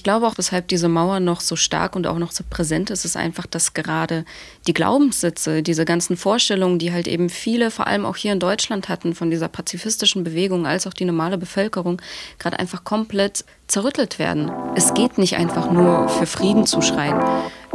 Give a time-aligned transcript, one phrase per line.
[0.00, 3.04] Ich glaube auch, weshalb diese Mauer noch so stark und auch noch so präsent ist,
[3.04, 4.24] ist einfach, dass gerade
[4.66, 8.88] die Glaubenssitze, diese ganzen Vorstellungen, die halt eben viele, vor allem auch hier in Deutschland
[8.88, 12.00] hatten, von dieser pazifistischen Bewegung als auch die normale Bevölkerung,
[12.38, 14.50] gerade einfach komplett zerrüttelt werden.
[14.74, 17.22] Es geht nicht einfach nur für Frieden zu schreien.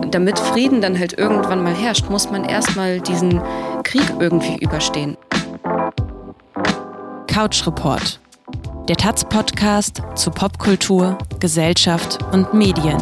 [0.10, 3.39] Damit Frieden dann halt irgendwann mal herrscht, muss man erstmal diesen
[3.84, 5.16] Krieg irgendwie überstehen.
[7.28, 8.20] Couch Report
[8.88, 13.01] der Taz-Podcast zu Popkultur, Gesellschaft und Medien.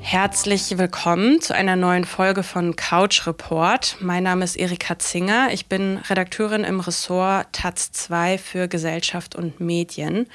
[0.00, 3.98] Herzlich willkommen zu einer neuen Folge von Couch Report.
[4.00, 5.52] Mein Name ist Erika Zinger.
[5.52, 10.26] Ich bin Redakteurin im Ressort Taz 2 für Gesellschaft und Medien.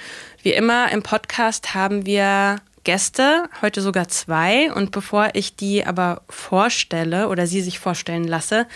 [0.41, 4.72] Wie immer im Podcast haben wir Gäste, heute sogar zwei.
[4.73, 8.68] Und bevor ich die aber vorstelle oder sie sich vorstellen lasse,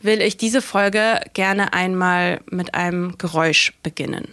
[0.00, 4.28] will ich diese Folge gerne einmal mit einem Geräusch beginnen.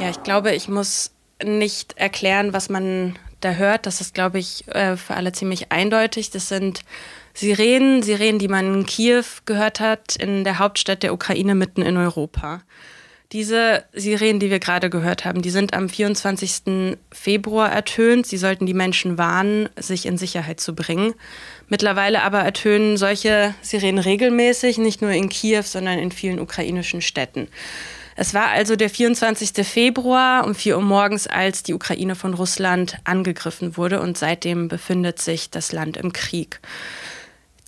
[0.00, 3.86] Ja, ich glaube, ich muss nicht erklären, was man da hört.
[3.86, 6.30] Das ist, glaube ich, äh, für alle ziemlich eindeutig.
[6.30, 6.80] Das sind
[7.34, 11.96] Sirenen, Sirenen, die man in Kiew gehört hat, in der Hauptstadt der Ukraine mitten in
[11.96, 12.62] Europa.
[13.32, 16.98] Diese Sirenen, die wir gerade gehört haben, die sind am 24.
[17.10, 18.26] Februar ertönt.
[18.26, 21.14] Sie sollten die Menschen warnen, sich in Sicherheit zu bringen.
[21.68, 27.48] Mittlerweile aber ertönen solche Sirenen regelmäßig, nicht nur in Kiew, sondern in vielen ukrainischen Städten.
[28.16, 29.66] Es war also der 24.
[29.66, 35.20] Februar um 4 Uhr morgens, als die Ukraine von Russland angegriffen wurde und seitdem befindet
[35.20, 36.60] sich das Land im Krieg.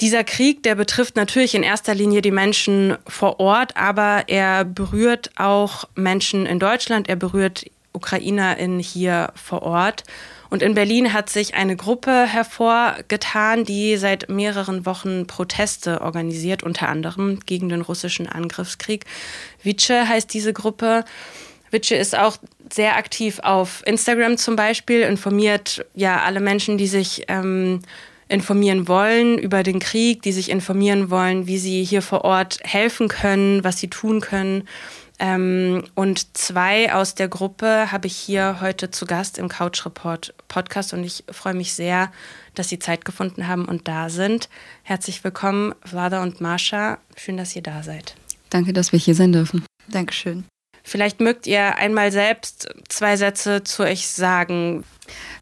[0.01, 5.31] Dieser Krieg, der betrifft natürlich in erster Linie die Menschen vor Ort, aber er berührt
[5.37, 10.03] auch Menschen in Deutschland, er berührt UkrainerInnen hier vor Ort.
[10.51, 16.89] Und in Berlin hat sich eine Gruppe hervorgetan, die seit mehreren Wochen Proteste organisiert, unter
[16.89, 19.05] anderem gegen den russischen Angriffskrieg.
[19.65, 21.05] Vice heißt diese Gruppe.
[21.71, 22.37] Vice ist auch
[22.73, 27.81] sehr aktiv auf Instagram zum Beispiel, informiert ja alle Menschen, die sich ähm,
[28.29, 33.09] informieren wollen über den Krieg, die sich informieren wollen, wie sie hier vor Ort helfen
[33.09, 34.67] können, was sie tun können.
[35.21, 40.35] Ähm, und zwei aus der Gruppe habe ich hier heute zu Gast im Couch Report
[40.49, 42.11] Podcast und ich freue mich sehr,
[42.55, 44.49] dass Sie Zeit gefunden haben und da sind.
[44.83, 46.99] Herzlich willkommen, Vlada und Marsha.
[47.17, 48.17] Schön, dass ihr da seid.
[48.51, 49.65] Danke, dass wir hier sein dürfen.
[49.89, 50.45] Dankeschön.
[50.87, 54.85] Vielleicht mögt ihr einmal selbst zwei Sätze zu euch sagen.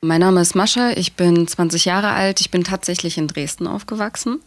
[0.01, 4.41] Mein Name ist Mascha, ich bin 20 Jahre alt, ich bin tatsächlich in Dresden aufgewachsen.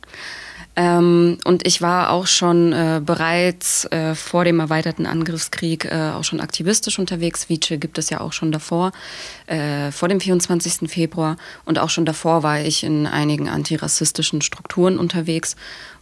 [0.78, 6.24] Ähm, und ich war auch schon äh, bereits äh, vor dem erweiterten Angriffskrieg äh, auch
[6.24, 7.50] schon aktivistisch unterwegs.
[7.50, 8.92] Vice gibt es ja auch schon davor,
[9.48, 10.90] äh, vor dem 24.
[10.90, 11.38] Februar.
[11.64, 15.56] Und auch schon davor war ich in einigen antirassistischen Strukturen unterwegs.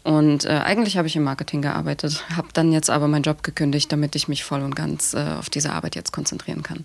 [0.03, 3.91] Und äh, eigentlich habe ich im Marketing gearbeitet, habe dann jetzt aber meinen Job gekündigt,
[3.91, 6.83] damit ich mich voll und ganz äh, auf diese Arbeit jetzt konzentrieren kann.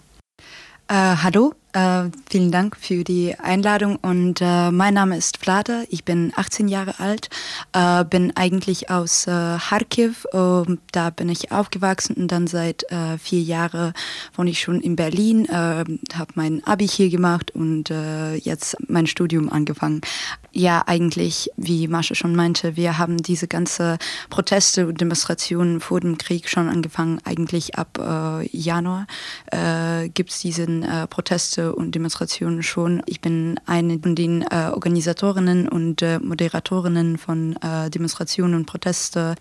[0.91, 6.33] hallo, äh, vielen Dank für die Einladung und äh, mein Name ist Vlada, ich bin
[6.35, 7.29] 18 Jahre alt,
[7.73, 13.43] äh, bin eigentlich aus äh, Kharkiv, da bin ich aufgewachsen und dann seit äh, vier
[13.43, 13.93] Jahren
[14.35, 15.85] wohne ich schon in Berlin, äh,
[16.15, 17.93] habe mein Abi hier gemacht und
[18.43, 20.01] jetzt mein Studium angefangen.
[20.53, 23.99] Ja, eigentlich, wie Mascha schon meinte, wir haben diese ganze
[24.31, 27.21] Proteste und Demonstrationen vor dem Krieg schon angefangen.
[27.25, 27.99] Eigentlich ab
[28.51, 29.07] Januar
[30.15, 33.03] gibt es diesen Proteste Und Demonstrationen schon.
[33.07, 39.35] Ich bin eine von den äh, Organisatorinnen und äh, Moderatorinnen von äh, Demonstrationen und Proteste.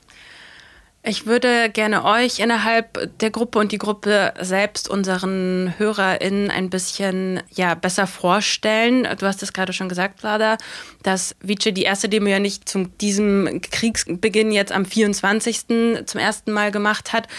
[1.10, 7.42] Ich würde gerne euch innerhalb der Gruppe und die Gruppe selbst unseren HörerInnen ein bisschen
[7.50, 9.08] ja, besser vorstellen.
[9.18, 10.58] Du hast es gerade schon gesagt, Vlada,
[11.04, 15.68] dass Vice die erste Demo ja nicht zu diesem Kriegsbeginn jetzt am 24.
[16.06, 17.30] zum ersten Mal gemacht hat,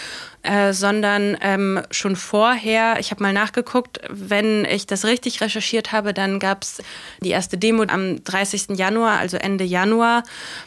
[0.41, 6.15] äh, sondern ähm, schon vorher, ich habe mal nachgeguckt, wenn ich das richtig recherchiert habe,
[6.15, 6.81] dann gab es
[7.19, 8.77] die erste Demo am 30.
[8.77, 10.23] Januar, also Ende Januar.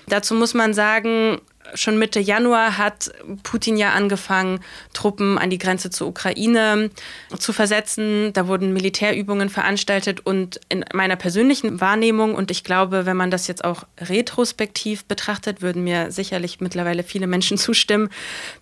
[0.07, 1.41] Dazu muss man sagen,
[1.75, 3.11] schon Mitte Januar hat
[3.43, 4.61] Putin ja angefangen,
[4.93, 6.91] Truppen an die Grenze zur Ukraine
[7.39, 8.33] zu versetzen.
[8.33, 13.47] Da wurden Militärübungen veranstaltet und in meiner persönlichen Wahrnehmung, und ich glaube, wenn man das
[13.47, 18.11] jetzt auch retrospektiv betrachtet, würden mir sicherlich mittlerweile viele Menschen zustimmen,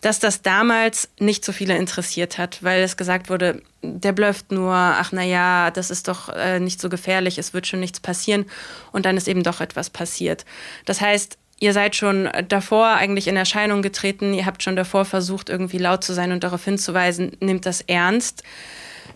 [0.00, 4.74] dass das damals nicht so viele interessiert hat, weil es gesagt wurde, der blöfft nur,
[4.74, 8.44] ach naja, das ist doch äh, nicht so gefährlich, es wird schon nichts passieren.
[8.92, 10.44] Und dann ist eben doch etwas passiert.
[10.84, 15.48] Das heißt, ihr seid schon davor eigentlich in Erscheinung getreten, ihr habt schon davor versucht,
[15.48, 18.42] irgendwie laut zu sein und darauf hinzuweisen, nehmt das ernst.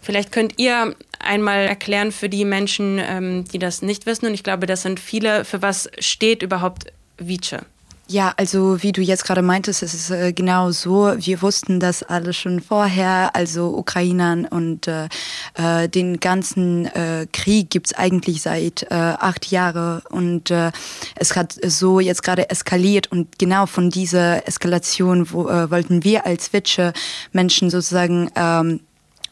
[0.00, 4.44] Vielleicht könnt ihr einmal erklären für die Menschen, ähm, die das nicht wissen, und ich
[4.44, 7.56] glaube, das sind viele, für was steht überhaupt Vice?
[8.06, 11.14] Ja, also wie du jetzt gerade meintest, es ist äh, genau so.
[11.16, 13.34] Wir wussten das alles schon vorher.
[13.34, 15.08] Also Ukrainern und äh,
[15.54, 20.70] äh den ganzen äh, Krieg gibt's eigentlich seit äh, acht Jahren und äh,
[21.16, 26.26] es hat so jetzt gerade eskaliert und genau von dieser Eskalation wo, äh, wollten wir
[26.26, 26.92] als Witsche
[27.32, 28.80] Menschen sozusagen ähm,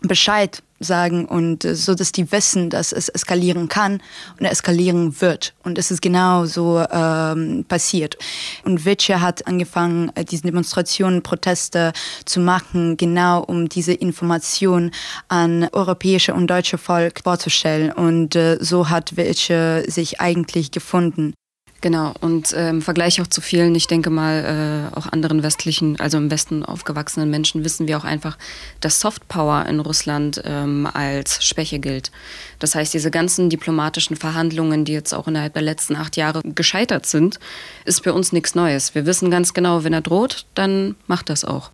[0.00, 4.00] Bescheid sagen und äh, so, dass die wissen, dass es eskalieren kann
[4.38, 5.54] und eskalieren wird.
[5.62, 8.16] Und es ist genau so ähm, passiert.
[8.64, 11.92] Und Witsche hat angefangen, äh, diese Demonstrationen, Proteste
[12.24, 14.90] zu machen, genau um diese Information
[15.28, 17.92] an europäische und deutsche Volk vorzustellen.
[17.92, 21.34] Und äh, so hat Witsche sich eigentlich gefunden.
[21.82, 25.98] Genau, und äh, im Vergleich auch zu vielen, ich denke mal, äh, auch anderen westlichen,
[25.98, 28.38] also im Westen aufgewachsenen Menschen, wissen wir auch einfach,
[28.78, 32.12] dass Softpower in Russland ähm, als Schwäche gilt.
[32.60, 37.04] Das heißt, diese ganzen diplomatischen Verhandlungen, die jetzt auch innerhalb der letzten acht Jahre gescheitert
[37.06, 37.40] sind,
[37.84, 38.94] ist für uns nichts Neues.
[38.94, 41.72] Wir wissen ganz genau, wenn er droht, dann macht das auch.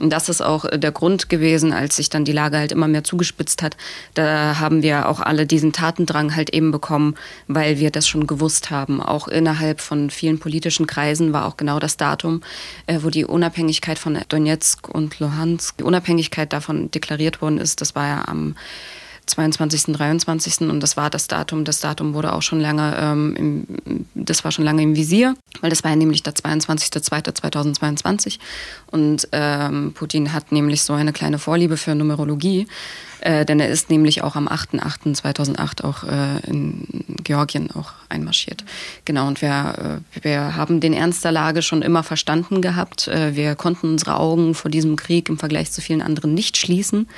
[0.00, 2.88] Und das ist auch äh, der Grund gewesen, als sich dann die Lage halt immer
[2.88, 3.76] mehr zugespitzt hat.
[4.14, 7.14] Da haben wir auch alle diesen Tatendrang halt eben bekommen,
[7.46, 9.02] weil wir das schon gewusst haben.
[9.02, 12.42] Auch innerhalb von vielen politischen Kreisen war auch genau das Datum,
[12.86, 17.80] äh, wo die Unabhängigkeit von Donetsk und Luhansk, die Unabhängigkeit davon deklariert worden ist.
[17.80, 18.54] Das war ja am
[19.26, 20.60] 22., 23.
[20.62, 21.64] und das war das Datum.
[21.64, 23.66] Das Datum wurde auch schon lange, ähm, im,
[24.14, 28.38] das war schon lange im Visier, weil das war ja nämlich der 22.02.2022
[28.90, 32.66] und ähm, Putin hat nämlich so eine kleine Vorliebe für Numerologie
[33.22, 38.64] äh, denn er ist nämlich auch am 8.8.2008 auch äh, in Georgien auch einmarschiert.
[39.04, 43.06] Genau, und wir, äh, wir haben den Ernst der Lage schon immer verstanden gehabt.
[43.08, 47.08] Äh, wir konnten unsere Augen vor diesem Krieg im Vergleich zu vielen anderen nicht schließen.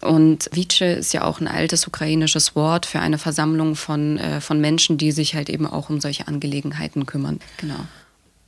[0.00, 4.60] Und Vice ist ja auch ein altes ukrainisches Wort für eine Versammlung von, äh, von
[4.60, 7.40] Menschen, die sich halt eben auch um solche Angelegenheiten kümmern.
[7.56, 7.80] Genau.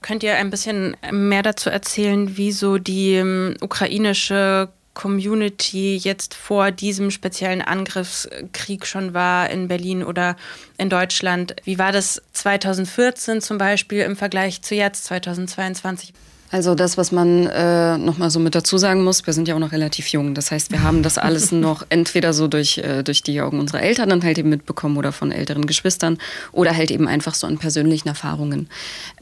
[0.01, 6.71] Könnt ihr ein bisschen mehr dazu erzählen, wie so die ähm, ukrainische Community jetzt vor
[6.73, 10.37] diesem speziellen Angriffskrieg schon war in Berlin oder
[10.79, 11.55] in Deutschland.
[11.65, 16.13] Wie war das 2014 zum Beispiel im Vergleich zu jetzt 2022?
[16.53, 19.61] Also das, was man äh, nochmal so mit dazu sagen muss, wir sind ja auch
[19.61, 20.35] noch relativ jung.
[20.35, 23.83] Das heißt, wir haben das alles noch entweder so durch, äh, durch die Augen unserer
[23.83, 26.19] Eltern dann halt eben mitbekommen oder von älteren Geschwistern
[26.51, 28.69] oder halt eben einfach so an persönlichen Erfahrungen.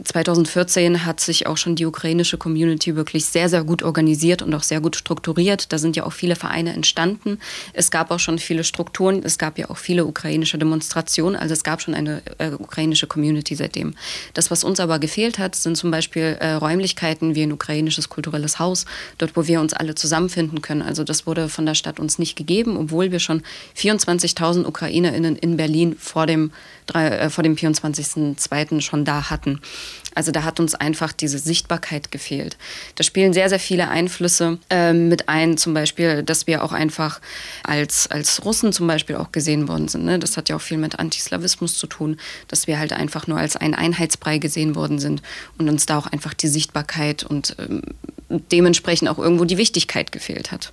[0.03, 4.63] 2014 hat sich auch schon die ukrainische Community wirklich sehr, sehr gut organisiert und auch
[4.63, 5.71] sehr gut strukturiert.
[5.71, 7.39] Da sind ja auch viele Vereine entstanden.
[7.75, 9.23] Es gab auch schon viele Strukturen.
[9.23, 11.37] Es gab ja auch viele ukrainische Demonstrationen.
[11.37, 13.95] Also es gab schon eine äh, ukrainische Community seitdem.
[14.33, 18.09] Das, was uns aber gefehlt hat, sind zum Beispiel äh, Räumlichkeiten, Möglichkeiten wie ein ukrainisches
[18.09, 18.85] kulturelles Haus,
[19.19, 20.83] dort, wo wir uns alle zusammenfinden können.
[20.83, 23.43] Also das wurde von der Stadt uns nicht gegeben, obwohl wir schon
[23.77, 26.51] 24.000 UkrainerInnen in Berlin vor dem,
[26.95, 28.81] äh, vor dem 24.02.
[28.81, 29.61] schon da hatten.
[30.19, 32.57] Also da hat uns einfach diese Sichtbarkeit gefehlt.
[32.97, 37.21] Da spielen sehr, sehr viele Einflüsse äh, mit ein, zum Beispiel, dass wir auch einfach
[37.63, 40.05] als, als Russen zum Beispiel auch gesehen worden sind.
[40.05, 40.19] Ne?
[40.19, 42.17] Das hat ja auch viel mit Antislawismus zu tun,
[42.49, 45.23] dass wir halt einfach nur als ein Einheitsbrei gesehen worden sind
[45.57, 47.83] und uns da auch einfach die Sichtbarkeit und ähm,
[48.51, 50.73] dementsprechend auch irgendwo die Wichtigkeit gefehlt hat.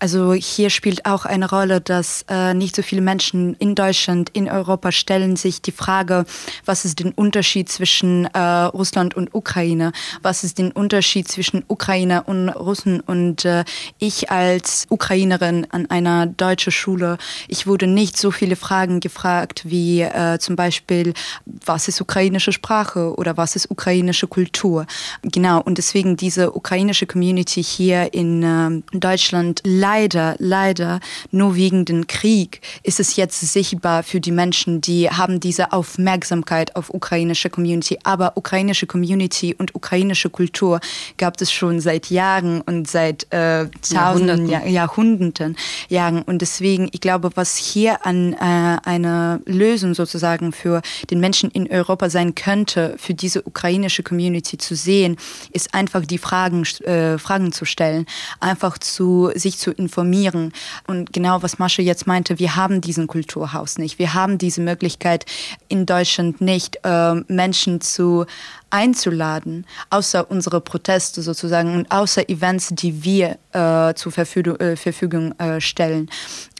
[0.00, 4.48] Also hier spielt auch eine Rolle, dass äh, nicht so viele Menschen in Deutschland, in
[4.48, 6.24] Europa stellen sich die Frage,
[6.64, 9.92] was ist der Unterschied zwischen äh, Russland und Ukraine?
[10.22, 13.00] Was ist der Unterschied zwischen Ukraine und Russen?
[13.00, 13.64] Und äh,
[13.98, 17.18] ich als Ukrainerin an einer deutschen Schule,
[17.48, 21.14] ich wurde nicht so viele Fragen gefragt wie äh, zum Beispiel,
[21.44, 24.86] was ist ukrainische Sprache oder was ist ukrainische Kultur?
[25.22, 31.00] Genau, und deswegen diese ukrainische Community hier in äh, Deutschland leider leider,
[31.30, 36.74] nur wegen dem Krieg ist es jetzt sichtbar für die Menschen, die haben diese Aufmerksamkeit
[36.74, 37.98] auf ukrainische Community.
[38.02, 40.80] Aber ukrainische Community und ukrainische Kultur
[41.18, 44.72] gab es schon seit Jahren und seit äh, tausenden Jahrhunderten.
[44.72, 45.56] Jahrhunderten
[45.88, 46.22] Jahren.
[46.22, 51.70] Und deswegen, ich glaube, was hier an äh, eine Lösung sozusagen für den Menschen in
[51.70, 55.16] Europa sein könnte, für diese ukrainische Community zu sehen,
[55.52, 58.06] ist einfach die Fragen, äh, Fragen zu stellen,
[58.40, 60.52] einfach zu sich zu informieren.
[60.86, 63.98] Und genau was Masche jetzt meinte, wir haben diesen Kulturhaus nicht.
[63.98, 65.26] Wir haben diese Möglichkeit
[65.68, 68.26] in Deutschland nicht, äh, Menschen zu
[68.70, 75.38] einzuladen, außer unsere Proteste sozusagen und außer Events, die wir äh, zur Verfügung, äh, Verfügung
[75.38, 76.10] äh, stellen,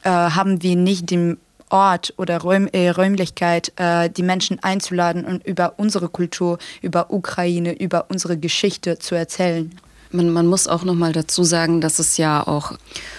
[0.02, 1.36] äh, haben wir nicht die
[1.70, 7.72] Ort oder Räum, äh, Räumlichkeit, äh, die Menschen einzuladen und über unsere Kultur, über Ukraine,
[7.72, 9.74] über unsere Geschichte zu erzählen.
[10.14, 12.74] Man, man muss auch noch mal dazu sagen, dass es ja auch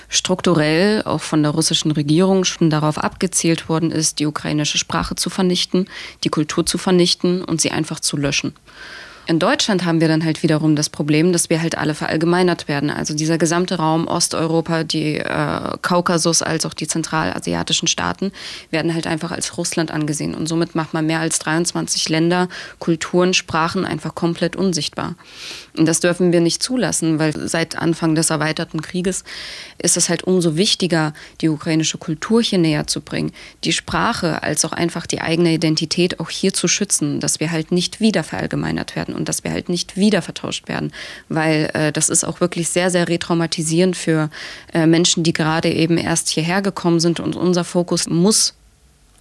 [0.08, 5.30] strukturell auch von der russischen Regierung schon darauf abgezielt worden ist, die ukrainische Sprache zu
[5.30, 5.90] vernichten,
[6.24, 8.54] die Kultur zu vernichten und sie einfach zu löschen.
[9.28, 12.92] In Deutschland haben wir dann halt wiederum das Problem, dass wir halt alle verallgemeinert werden.
[12.92, 18.32] Also dieser gesamte Raum Osteuropa, die äh, Kaukasus als auch die zentralasiatischen Staaten
[18.70, 20.36] werden halt einfach als Russland angesehen.
[20.36, 25.16] Und somit macht man mehr als 23 Länder, Kulturen, Sprachen einfach komplett unsichtbar.
[25.76, 29.24] Und das dürfen wir nicht zulassen, weil seit Anfang des erweiterten Krieges
[29.80, 33.32] ist es halt umso wichtiger, die ukrainische Kultur hier näher zu bringen,
[33.64, 37.72] die Sprache als auch einfach die eigene Identität auch hier zu schützen, dass wir halt
[37.72, 40.92] nicht wieder verallgemeinert werden und dass wir halt nicht wieder vertauscht werden,
[41.30, 44.30] weil äh, das ist auch wirklich sehr, sehr retraumatisierend für
[44.74, 48.54] äh, Menschen, die gerade eben erst hierher gekommen sind und unser Fokus muss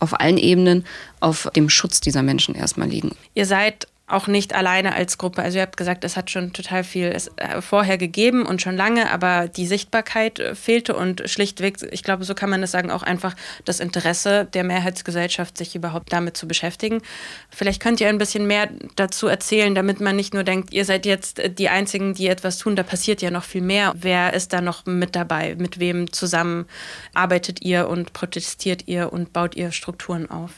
[0.01, 0.85] auf allen Ebenen
[1.21, 3.13] auf dem Schutz dieser Menschen erstmal liegen.
[3.35, 5.43] Ihr seid auch nicht alleine als Gruppe.
[5.43, 9.11] Also ihr habt gesagt, es hat schon total viel äh, vorher gegeben und schon lange,
[9.11, 13.03] aber die Sichtbarkeit äh, fehlte und schlichtweg, ich glaube, so kann man es sagen, auch
[13.03, 17.03] einfach das Interesse der Mehrheitsgesellschaft, sich überhaupt damit zu beschäftigen.
[17.51, 21.07] Vielleicht könnt ihr ein bisschen mehr dazu erzählen, damit man nicht nur denkt, ihr seid
[21.07, 23.93] jetzt die Einzigen, die etwas tun, da passiert ja noch viel mehr.
[23.97, 25.57] Wer ist da noch mit dabei?
[25.59, 26.67] Mit wem zusammen
[27.13, 30.53] arbeitet ihr und protestiert ihr und baut ihr Strukturen auf?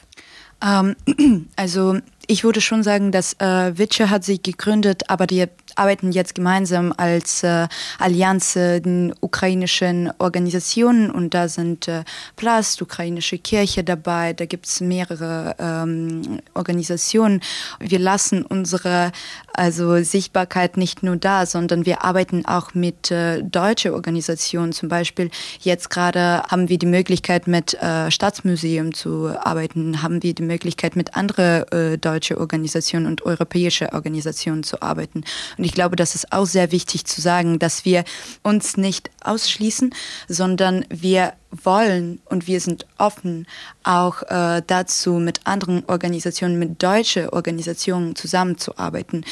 [0.63, 0.97] Ähm,
[1.57, 6.35] also ich würde schon sagen, dass äh, Witsche hat sich gegründet, aber die arbeiten jetzt
[6.35, 7.69] gemeinsam als äh,
[7.99, 12.05] Allianz den ukrainischen Organisationen und da sind äh,
[12.37, 17.41] Plast, ukrainische Kirche dabei, da gibt es mehrere ähm, Organisationen.
[17.79, 19.13] Wir lassen unsere
[19.53, 24.73] also Sichtbarkeit nicht nur da, sondern wir arbeiten auch mit äh, deutsche Organisationen.
[24.73, 25.31] Zum Beispiel
[25.61, 30.97] jetzt gerade haben wir die Möglichkeit mit äh, Staatsmuseum zu arbeiten, haben wir die Möglichkeit
[30.97, 35.23] mit anderen äh, deutsche Organisationen und europäische Organisationen zu arbeiten.
[35.59, 38.05] Und ich glaube, das ist auch sehr wichtig zu sagen, dass wir
[38.43, 39.95] uns nicht ausschließen,
[40.27, 43.47] sondern wir wollen und wir sind offen
[43.83, 49.25] auch äh, dazu, mit anderen Organisationen, mit deutschen Organisationen zusammenzuarbeiten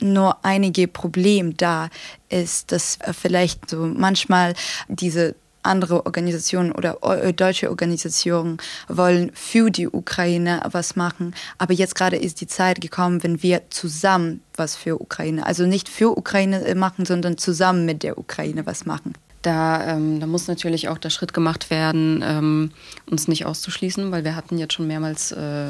[0.00, 1.88] nur einige Problem da
[2.28, 4.54] ist, dass äh, vielleicht so manchmal
[4.88, 11.34] diese andere Organisationen oder äh, deutsche Organisationen wollen für die Ukraine was machen.
[11.58, 15.88] Aber jetzt gerade ist die Zeit gekommen, wenn wir zusammen was für Ukraine, also nicht
[15.88, 19.14] für Ukraine äh, machen, sondern zusammen mit der Ukraine was machen.
[19.44, 22.70] Da, ähm, da muss natürlich auch der Schritt gemacht werden, ähm,
[23.10, 25.66] uns nicht auszuschließen, weil wir hatten jetzt schon mehrmals äh,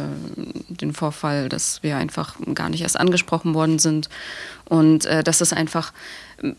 [0.68, 4.08] den Vorfall, dass wir einfach gar nicht erst angesprochen worden sind.
[4.68, 5.92] Und äh, das ist einfach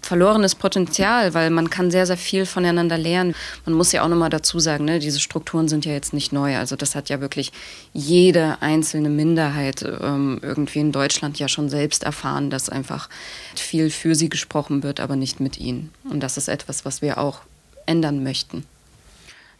[0.01, 3.35] verlorenes Potenzial, weil man kann sehr, sehr viel voneinander lernen.
[3.65, 6.57] Man muss ja auch nochmal dazu sagen, ne, diese Strukturen sind ja jetzt nicht neu.
[6.57, 7.51] Also das hat ja wirklich
[7.93, 13.09] jede einzelne Minderheit ähm, irgendwie in Deutschland ja schon selbst erfahren, dass einfach
[13.55, 15.91] viel für sie gesprochen wird, aber nicht mit ihnen.
[16.09, 17.41] Und das ist etwas, was wir auch
[17.85, 18.65] ändern möchten.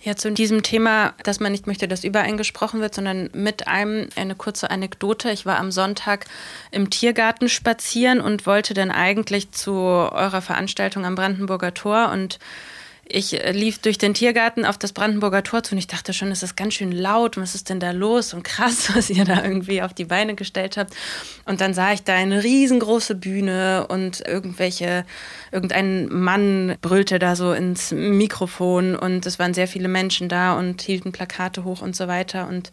[0.02, 3.68] Ja, zu diesem Thema, dass man nicht möchte, dass über einen gesprochen wird, sondern mit
[3.68, 5.32] einem eine kurze Anekdote.
[5.32, 6.26] Ich war am Sonntag
[6.72, 12.40] im Tiergarten spazieren und wollte dann eigentlich zu eurer Veranstaltung am Brandenburger Tor und
[13.08, 16.32] ich äh, lief durch den Tiergarten auf das Brandenburger Tor zu und ich dachte schon,
[16.32, 17.38] es ist ganz schön laut.
[17.38, 18.34] Was ist denn da los?
[18.34, 20.96] Und krass, was ihr da irgendwie auf die Beine gestellt habt.
[21.46, 25.06] Und dann sah ich da eine riesengroße Bühne und irgendwelche,
[25.52, 30.82] irgendein Mann brüllte da so ins Mikrofon und es waren sehr viele Menschen da und
[30.82, 32.72] hielten Plakate hoch und so weiter und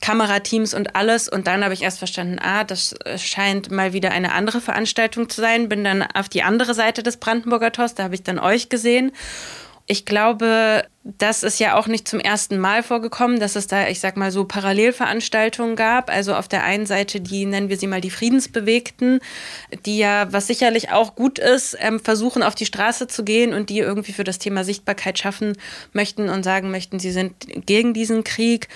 [0.00, 1.28] Kamerateams und alles.
[1.28, 5.40] Und dann habe ich erst verstanden, ah, das scheint mal wieder eine andere Veranstaltung zu
[5.40, 5.68] sein.
[5.68, 9.12] Bin dann auf die andere Seite des Brandenburger Tors, da habe ich dann euch gesehen.
[9.90, 13.98] Ich glaube, das ist ja auch nicht zum ersten Mal vorgekommen, dass es da, ich
[13.98, 16.10] sag mal so, Parallelveranstaltungen gab.
[16.10, 19.18] Also auf der einen Seite die, nennen wir sie mal die Friedensbewegten,
[19.86, 23.68] die ja, was sicherlich auch gut ist, ähm, versuchen auf die Straße zu gehen und
[23.68, 25.56] die irgendwie für das Thema Sichtbarkeit schaffen
[25.92, 28.68] möchten und sagen möchten, sie sind gegen diesen Krieg.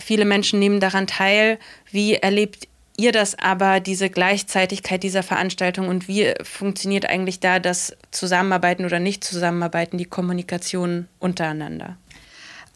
[0.00, 1.60] Viele Menschen nehmen daran teil.
[1.92, 2.66] Wie erlebt
[3.00, 9.00] ihr das aber, diese Gleichzeitigkeit dieser Veranstaltung und wie funktioniert eigentlich da das Zusammenarbeiten oder
[9.00, 11.96] Nicht-Zusammenarbeiten, die Kommunikation untereinander?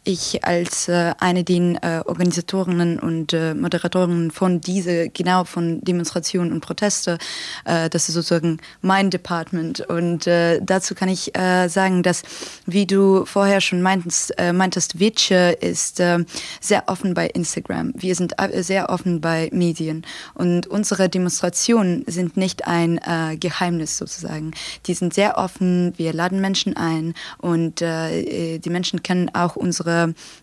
[0.05, 6.51] Ich als äh, eine der äh, Organisatorinnen und äh, Moderatorinnen von diese genau von Demonstrationen
[6.51, 7.17] und Proteste,
[7.65, 12.23] äh, das ist sozusagen mein Department und äh, dazu kann ich äh, sagen, dass
[12.65, 16.23] wie du vorher schon meintest, äh, meintest Witsche ist äh,
[16.61, 17.93] sehr offen bei Instagram.
[17.95, 24.51] Wir sind sehr offen bei Medien und unsere Demonstrationen sind nicht ein äh, Geheimnis sozusagen.
[24.85, 25.93] Die sind sehr offen.
[25.97, 29.94] Wir laden Menschen ein und äh, die Menschen kennen auch unsere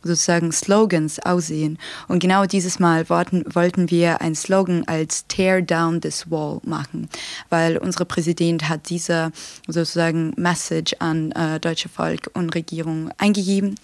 [0.03, 1.79] sozusagen Slogans aussehen.
[2.09, 7.09] Und genau dieses Mal wollten, wollten wir ein Slogan als Tear Down This Wall machen,
[7.51, 9.33] weil unser Präsident hat diese
[9.67, 13.77] sozusagen Message an äh, deutsche Volk und Regierung eingegeben.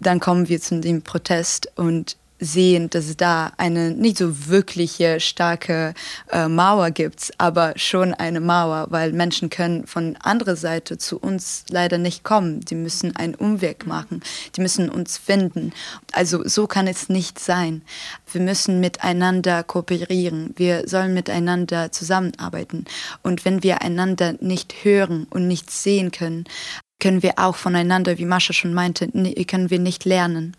[0.00, 5.20] Dann kommen wir zu dem Protest und sehen, dass es da eine nicht so wirkliche
[5.20, 5.94] starke
[6.30, 11.64] äh, Mauer gibt, aber schon eine Mauer, weil Menschen können von anderer Seite zu uns
[11.70, 12.60] leider nicht kommen.
[12.60, 14.22] Die müssen einen Umweg machen,
[14.56, 15.72] die müssen uns finden.
[16.12, 17.82] Also so kann es nicht sein.
[18.30, 22.86] Wir müssen miteinander kooperieren, wir sollen miteinander zusammenarbeiten.
[23.22, 26.44] Und wenn wir einander nicht hören und nicht sehen können,
[27.02, 29.08] können wir auch voneinander, wie Mascha schon meinte,
[29.46, 30.56] können wir nicht lernen.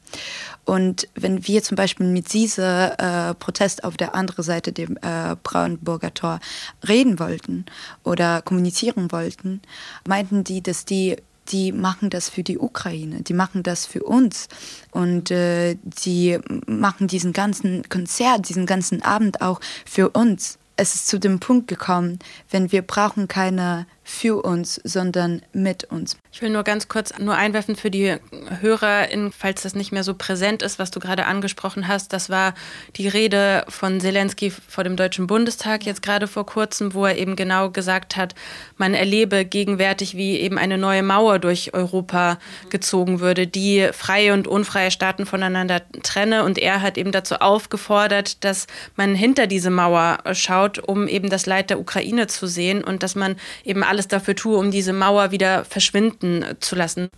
[0.66, 5.36] Und wenn wir zum Beispiel mit diesem äh, Protest auf der anderen Seite dem äh,
[5.44, 6.40] Brandenburger Tor
[6.88, 7.66] reden wollten
[8.04, 9.62] oder kommunizieren wollten,
[10.08, 11.18] meinten die, dass die
[11.50, 14.48] die machen das für die Ukraine, die machen das für uns.
[14.92, 20.58] Und äh, die machen diesen ganzen Konzert, diesen ganzen Abend auch für uns.
[20.76, 22.18] Es ist zu dem Punkt gekommen,
[22.50, 26.18] wenn wir brauchen keine für uns, sondern mit uns.
[26.32, 28.18] Ich will nur ganz kurz nur einwerfen für die
[28.60, 32.12] HörerInnen, falls das nicht mehr so präsent ist, was du gerade angesprochen hast.
[32.12, 32.54] Das war
[32.96, 37.36] die Rede von Zelensky vor dem Deutschen Bundestag jetzt gerade vor kurzem, wo er eben
[37.36, 38.36] genau gesagt hat,
[38.78, 44.48] man erlebe gegenwärtig, wie eben eine neue Mauer durch Europa gezogen würde, die freie und
[44.48, 46.44] unfreie Staaten voneinander trenne.
[46.44, 51.46] Und er hat eben dazu aufgefordert, dass man hinter diese Mauer schaut, um eben das
[51.46, 55.30] Leid der Ukraine zu sehen und dass man eben alles dafür tue, um diese Mauer
[55.30, 57.10] wieder verschwinden zu lassen.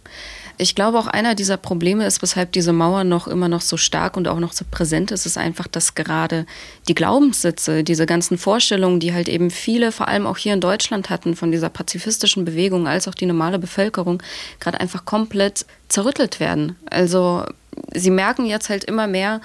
[0.57, 4.17] Ich glaube, auch einer dieser Probleme ist, weshalb diese Mauer noch immer noch so stark
[4.17, 6.45] und auch noch so präsent ist, ist einfach, dass gerade
[6.89, 11.09] die Glaubenssitze, diese ganzen Vorstellungen, die halt eben viele, vor allem auch hier in Deutschland
[11.09, 14.21] hatten, von dieser pazifistischen Bewegung als auch die normale Bevölkerung,
[14.59, 16.75] gerade einfach komplett zerrüttelt werden.
[16.89, 17.45] Also
[17.93, 19.39] sie merken jetzt halt immer mehr,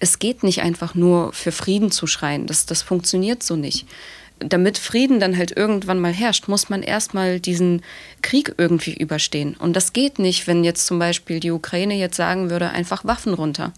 [0.00, 2.48] es geht nicht einfach nur für Frieden zu schreien.
[2.48, 3.86] Das, das funktioniert so nicht
[4.44, 7.82] damit Frieden dann halt irgendwann mal herrscht, muss man erstmal diesen
[8.22, 9.54] Krieg irgendwie überstehen.
[9.58, 13.34] Und das geht nicht, wenn jetzt zum Beispiel die Ukraine jetzt sagen würde, einfach Waffen
[13.34, 13.72] runter.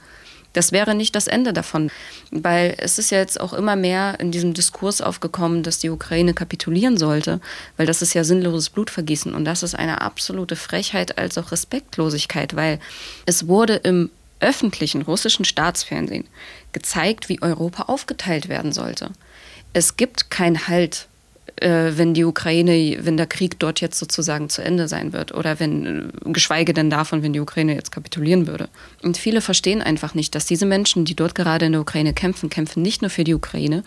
[0.54, 1.90] Das wäre nicht das Ende davon,
[2.30, 6.32] weil es ist ja jetzt auch immer mehr in diesem Diskurs aufgekommen, dass die Ukraine
[6.32, 7.40] kapitulieren sollte,
[7.76, 12.54] weil das ist ja sinnloses Blutvergießen und das ist eine absolute Frechheit als auch Respektlosigkeit,
[12.54, 12.78] weil
[13.26, 16.26] es wurde im öffentlichen russischen Staatsfernsehen
[16.72, 19.10] gezeigt, wie Europa aufgeteilt werden sollte
[19.74, 21.08] es gibt keinen Halt,
[21.56, 25.60] äh, wenn die Ukraine, wenn der Krieg dort jetzt sozusagen zu Ende sein wird oder
[25.60, 28.68] wenn, äh, geschweige denn davon, wenn die Ukraine jetzt kapitulieren würde.
[29.02, 32.50] Und viele verstehen einfach nicht, dass diese Menschen, die dort gerade in der Ukraine kämpfen,
[32.50, 33.82] kämpfen nicht nur für die Ukraine,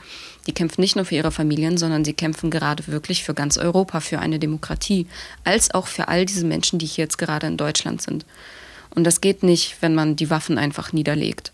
[0.45, 4.01] die kämpfen nicht nur für ihre Familien, sondern sie kämpfen gerade wirklich für ganz Europa,
[4.01, 5.07] für eine Demokratie,
[5.45, 8.25] als auch für all diese Menschen, die hier jetzt gerade in Deutschland sind.
[8.93, 11.51] Und das geht nicht, wenn man die Waffen einfach niederlegt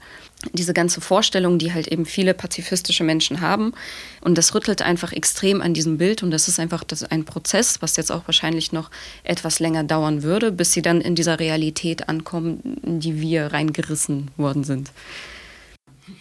[0.52, 3.74] diese ganze Vorstellung, die halt eben viele pazifistische Menschen haben.
[4.22, 6.24] Und das rüttelt einfach extrem an diesem Bild.
[6.24, 8.92] Und das ist einfach das ein Prozess, was jetzt auch wahrscheinlich noch
[9.24, 14.32] etwas länger dauern würde, bis sie dann in dieser Realität ankommen, in die wir reingerissen
[14.38, 14.92] worden sind.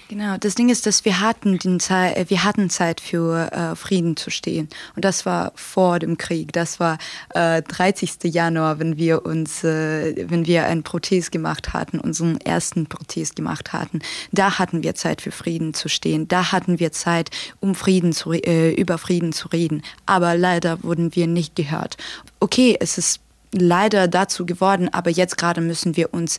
[0.09, 3.75] Genau, das Ding ist, dass wir hatten, den Zeit, äh, wir hatten Zeit für äh,
[3.75, 4.69] Frieden zu stehen.
[4.95, 6.53] Und das war vor dem Krieg.
[6.53, 6.99] Das war
[7.31, 8.19] äh, 30.
[8.25, 13.73] Januar, wenn wir uns, äh, wenn wir einen Protest gemacht hatten, unseren ersten Protest gemacht
[13.73, 14.01] hatten.
[14.31, 16.29] Da hatten wir Zeit für Frieden zu stehen.
[16.29, 19.83] Da hatten wir Zeit, um Frieden zu, äh, über Frieden zu reden.
[20.07, 21.97] Aber leider wurden wir nicht gehört.
[22.39, 23.21] Okay, es ist
[23.53, 26.39] leider dazu geworden, aber jetzt gerade müssen wir uns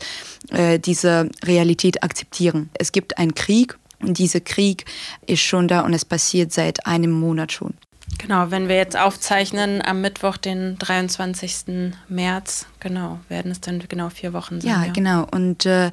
[0.50, 2.70] äh, diese Realität akzeptieren.
[2.74, 4.86] Es gibt einen Krieg und dieser Krieg
[5.26, 7.74] ist schon da und es passiert seit einem Monat schon.
[8.18, 11.92] Genau, wenn wir jetzt aufzeichnen am Mittwoch, den 23.
[12.08, 14.70] März, genau, werden es dann genau vier Wochen sein.
[14.70, 14.92] Ja, ja.
[14.92, 15.28] genau.
[15.32, 15.90] Und äh,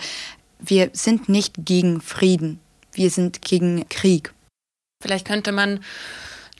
[0.59, 2.61] wir sind nicht gegen Frieden,
[2.93, 4.33] wir sind gegen Krieg.
[5.03, 5.81] Vielleicht könnte man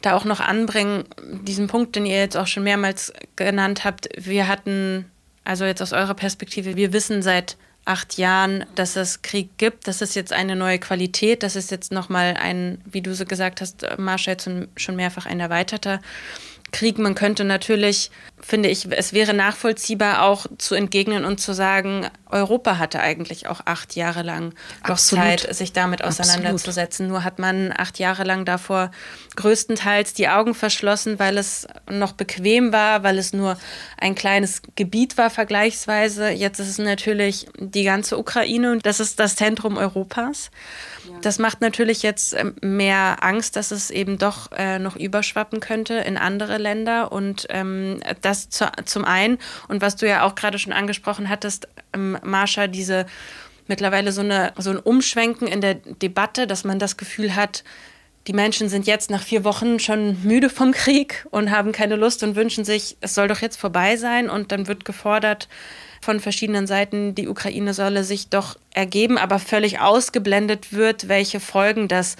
[0.03, 1.05] da auch noch anbringen,
[1.43, 4.09] diesen Punkt, den ihr jetzt auch schon mehrmals genannt habt.
[4.17, 5.11] Wir hatten,
[5.45, 9.89] also jetzt aus eurer Perspektive, wir wissen seit acht Jahren, dass es Krieg gibt.
[9.89, 11.43] Das ist jetzt eine neue Qualität.
[11.43, 14.37] Das ist jetzt nochmal ein, wie du so gesagt hast, Marshall,
[14.77, 16.01] schon mehrfach ein erweiterter
[16.73, 16.99] Krieg.
[16.99, 18.11] Man könnte natürlich,
[18.41, 23.61] finde ich, es wäre nachvollziehbar auch zu entgegnen und zu sagen, Europa hatte eigentlich auch
[23.65, 24.55] acht Jahre lang
[24.87, 27.07] noch Zeit, sich damit auseinanderzusetzen.
[27.07, 27.11] Absolut.
[27.11, 28.91] Nur hat man acht Jahre lang davor
[29.37, 33.59] größtenteils die Augen verschlossen, weil es noch bequem war, weil es nur
[33.99, 36.31] ein kleines Gebiet war vergleichsweise.
[36.31, 40.51] Jetzt ist es natürlich die ganze Ukraine und das ist das Zentrum Europas.
[41.23, 45.95] Das macht natürlich jetzt ähm, mehr Angst, dass es eben doch äh, noch überschwappen könnte
[45.95, 49.39] in andere Länder und ähm, das zu, zum einen.
[49.69, 53.07] Und was du ja auch gerade schon angesprochen hattest, Marsha, diese
[53.67, 57.65] mittlerweile so, eine, so ein Umschwenken in der Debatte, dass man das Gefühl hat,
[58.27, 62.23] die Menschen sind jetzt nach vier Wochen schon müde vom Krieg und haben keine Lust
[62.23, 64.29] und wünschen sich, es soll doch jetzt vorbei sein.
[64.29, 65.49] Und dann wird gefordert
[66.03, 71.89] von verschiedenen Seiten, die Ukraine solle sich doch ergeben, aber völlig ausgeblendet wird, welche Folgen
[71.89, 72.17] das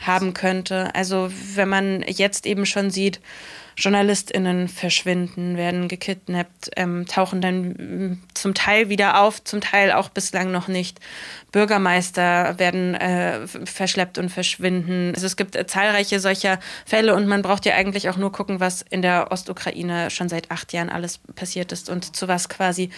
[0.00, 0.94] haben könnte.
[0.94, 3.20] Also wenn man jetzt eben schon sieht,
[3.78, 10.08] JournalistInnen verschwinden, werden gekidnappt, ähm, tauchen dann mm, zum Teil wieder auf, zum Teil auch
[10.08, 10.98] bislang noch nicht.
[11.52, 15.12] Bürgermeister werden äh, verschleppt und verschwinden.
[15.14, 18.58] Also es gibt äh, zahlreiche solcher Fälle und man braucht ja eigentlich auch nur gucken,
[18.58, 22.90] was in der Ostukraine schon seit acht Jahren alles passiert ist und zu was quasi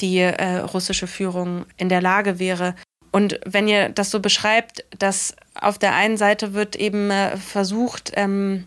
[0.00, 2.74] die äh, russische Führung in der Lage wäre.
[3.12, 8.12] Und wenn ihr das so beschreibt, dass auf der einen Seite wird eben äh, versucht,
[8.16, 8.66] ähm,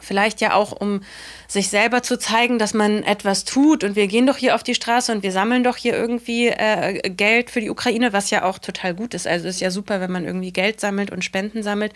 [0.00, 1.00] Vielleicht ja auch, um
[1.48, 4.74] sich selber zu zeigen, dass man etwas tut und wir gehen doch hier auf die
[4.74, 8.58] Straße und wir sammeln doch hier irgendwie äh, Geld für die Ukraine, was ja auch
[8.58, 9.26] total gut ist.
[9.26, 11.92] Also ist ja super, wenn man irgendwie Geld sammelt und Spenden sammelt.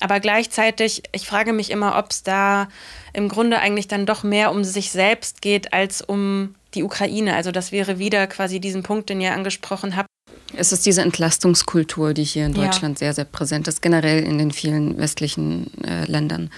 [0.00, 2.68] Aber gleichzeitig, ich frage mich immer, ob es da
[3.12, 7.34] im Grunde eigentlich dann doch mehr um sich selbst geht als um die Ukraine.
[7.34, 10.08] Also das wäre wieder quasi diesen Punkt, den ihr angesprochen habt.
[10.56, 13.06] Es ist diese Entlastungskultur, die hier in Deutschland ja.
[13.06, 16.50] sehr, sehr präsent ist, generell in den vielen westlichen äh, Ländern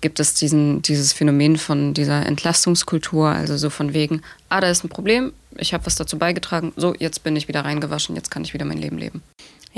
[0.00, 4.84] gibt es diesen, dieses Phänomen von dieser Entlastungskultur, also so von wegen, ah, da ist
[4.84, 8.44] ein Problem, ich habe was dazu beigetragen, so, jetzt bin ich wieder reingewaschen, jetzt kann
[8.44, 9.22] ich wieder mein Leben leben.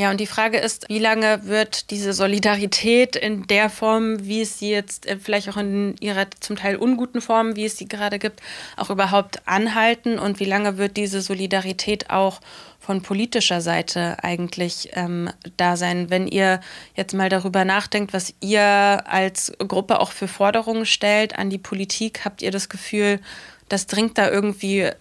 [0.01, 4.59] Ja, und die Frage ist, wie lange wird diese Solidarität in der Form, wie es
[4.59, 8.19] sie jetzt äh, vielleicht auch in ihrer zum Teil unguten Form, wie es sie gerade
[8.19, 8.41] gibt,
[8.79, 12.41] auch überhaupt anhalten und wie lange wird diese Solidarität auch
[12.79, 16.09] von politischer Seite eigentlich ähm, da sein?
[16.09, 16.63] Wenn ihr
[16.97, 22.25] jetzt mal darüber nachdenkt, was ihr als Gruppe auch für Forderungen stellt an die Politik,
[22.25, 23.21] habt ihr das Gefühl,
[23.69, 24.95] das dringt da irgendwie äh,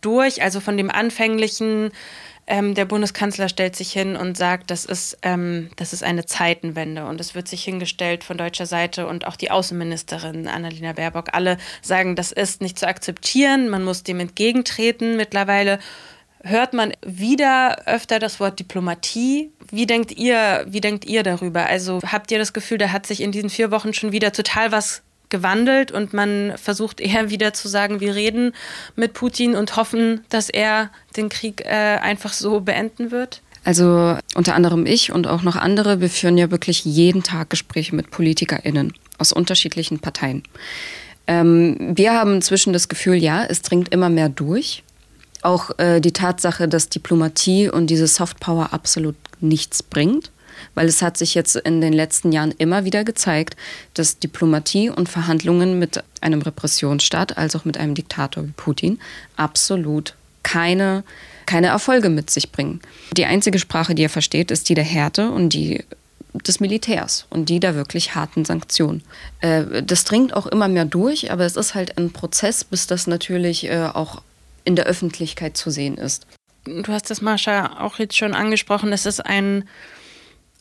[0.00, 0.42] durch?
[0.42, 1.90] Also von dem anfänglichen,
[2.46, 7.06] ähm, der Bundeskanzler stellt sich hin und sagt, das ist, ähm, das ist eine Zeitenwende.
[7.06, 11.28] Und es wird sich hingestellt von deutscher Seite und auch die Außenministerin Annalena Baerbock.
[11.32, 15.16] Alle sagen, das ist nicht zu akzeptieren, man muss dem entgegentreten.
[15.16, 15.78] Mittlerweile
[16.42, 19.50] hört man wieder öfter das Wort Diplomatie.
[19.70, 21.66] Wie denkt ihr, wie denkt ihr darüber?
[21.66, 24.70] Also habt ihr das Gefühl, da hat sich in diesen vier Wochen schon wieder total
[24.70, 25.02] was
[25.34, 28.52] gewandelt und man versucht eher wieder zu sagen, wir reden
[28.96, 33.42] mit Putin und hoffen, dass er den Krieg äh, einfach so beenden wird?
[33.64, 37.96] Also unter anderem ich und auch noch andere, wir führen ja wirklich jeden Tag Gespräche
[37.96, 40.42] mit PolitikerInnen aus unterschiedlichen Parteien.
[41.26, 44.84] Ähm, wir haben inzwischen das Gefühl, ja, es dringt immer mehr durch
[45.44, 50.30] auch äh, die Tatsache, dass Diplomatie und diese Softpower absolut nichts bringt.
[50.74, 53.56] Weil es hat sich jetzt in den letzten Jahren immer wieder gezeigt,
[53.94, 58.98] dass Diplomatie und Verhandlungen mit einem Repressionsstaat, als auch mit einem Diktator wie Putin,
[59.36, 61.04] absolut keine,
[61.46, 62.80] keine Erfolge mit sich bringen.
[63.12, 65.84] Die einzige Sprache, die er versteht, ist die der Härte und die
[66.34, 69.02] des Militärs und die der wirklich harten Sanktionen.
[69.40, 73.06] Äh, das dringt auch immer mehr durch, aber es ist halt ein Prozess, bis das
[73.06, 74.20] natürlich äh, auch
[74.64, 76.26] in der Öffentlichkeit zu sehen ist.
[76.64, 78.92] Du hast das, Marsha, auch jetzt schon angesprochen.
[78.92, 79.68] Es ist ein,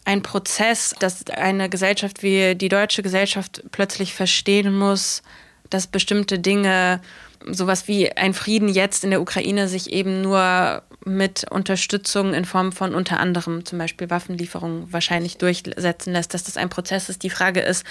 [0.05, 5.23] ein Prozess, dass eine Gesellschaft wie die deutsche Gesellschaft plötzlich verstehen muss,
[5.69, 7.01] dass bestimmte Dinge,
[7.45, 12.71] sowas wie ein Frieden jetzt in der Ukraine, sich eben nur mit Unterstützung in Form
[12.71, 17.23] von unter anderem zum Beispiel Waffenlieferungen wahrscheinlich durchsetzen lässt, dass das ein Prozess ist.
[17.23, 17.85] Die Frage ist,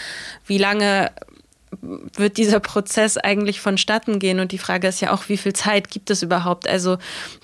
[0.46, 1.10] wie lange
[1.80, 4.40] wird dieser Prozess eigentlich vonstatten gehen?
[4.40, 6.68] Und die Frage ist ja auch, wie viel Zeit gibt es überhaupt?
[6.68, 6.98] Also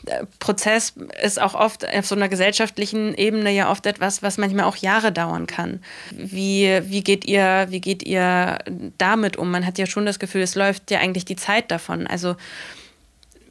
[0.06, 4.66] äh, Prozess ist auch oft auf so einer gesellschaftlichen Ebene ja oft etwas, was manchmal
[4.66, 5.80] auch Jahre dauern kann.
[6.12, 8.58] Wie, wie, geht ihr, wie geht ihr
[8.98, 9.50] damit um?
[9.50, 12.06] Man hat ja schon das Gefühl, es läuft ja eigentlich die Zeit davon.
[12.06, 12.36] Also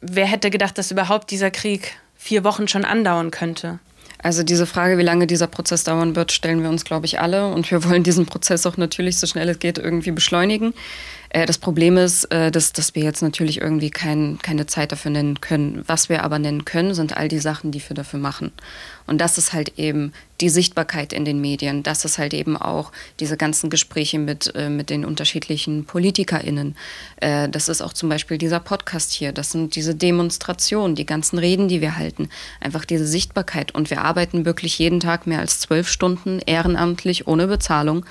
[0.00, 3.78] wer hätte gedacht, dass überhaupt dieser Krieg vier Wochen schon andauern könnte?
[4.20, 7.52] Also diese Frage, wie lange dieser Prozess dauern wird, stellen wir uns, glaube ich, alle.
[7.52, 10.74] Und wir wollen diesen Prozess auch natürlich so schnell es geht irgendwie beschleunigen.
[11.30, 15.10] Äh, das Problem ist, äh, dass, dass wir jetzt natürlich irgendwie kein, keine Zeit dafür
[15.10, 15.84] nennen können.
[15.86, 18.52] Was wir aber nennen können, sind all die Sachen, die wir dafür machen.
[19.06, 21.82] Und das ist halt eben die Sichtbarkeit in den Medien.
[21.82, 26.76] Das ist halt eben auch diese ganzen Gespräche mit, äh, mit den unterschiedlichen PolitikerInnen.
[27.20, 29.32] das ist auch zum Beispiel dieser Podcast hier.
[29.32, 32.28] Das sind diese Demonstrationen, die ganzen Reden, die wir halten.
[32.60, 33.74] Einfach diese Sichtbarkeit.
[33.74, 38.04] Und wir arbeiten wirklich jeden Tag mehr als zwölf Stunden ehrenamtlich ohne Bezahlung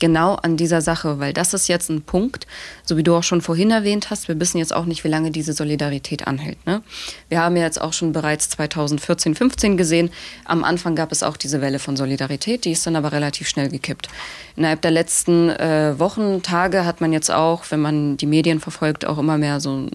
[0.00, 2.46] genau an dieser Sache, weil das ist jetzt ein Punkt,
[2.84, 5.30] so wie du auch schon vorhin erwähnt hast, wir wissen jetzt auch nicht, wie lange
[5.30, 6.64] diese Solidarität anhält.
[6.66, 6.82] Ne?
[7.28, 10.10] Wir haben ja jetzt auch schon bereits 2014, 15 gesehen,
[10.44, 13.68] am Anfang gab es auch diese Welle von Solidarität, die ist dann aber relativ schnell
[13.68, 14.08] gekippt.
[14.56, 19.04] Innerhalb der letzten äh, Wochen, Tage hat man jetzt auch, wenn man die Medien verfolgt,
[19.04, 19.88] auch immer mehr so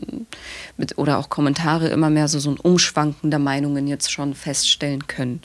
[0.78, 5.08] mit, oder auch Kommentare immer mehr so, so ein Umschwanken der Meinungen jetzt schon feststellen
[5.08, 5.42] können.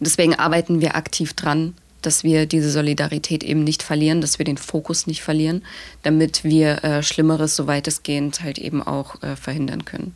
[0.00, 4.58] Deswegen arbeiten wir aktiv dran, dass wir diese Solidarität eben nicht verlieren, dass wir den
[4.58, 5.64] Fokus nicht verlieren,
[6.02, 10.14] damit wir äh, Schlimmeres so weitestgehend halt eben auch äh, verhindern können.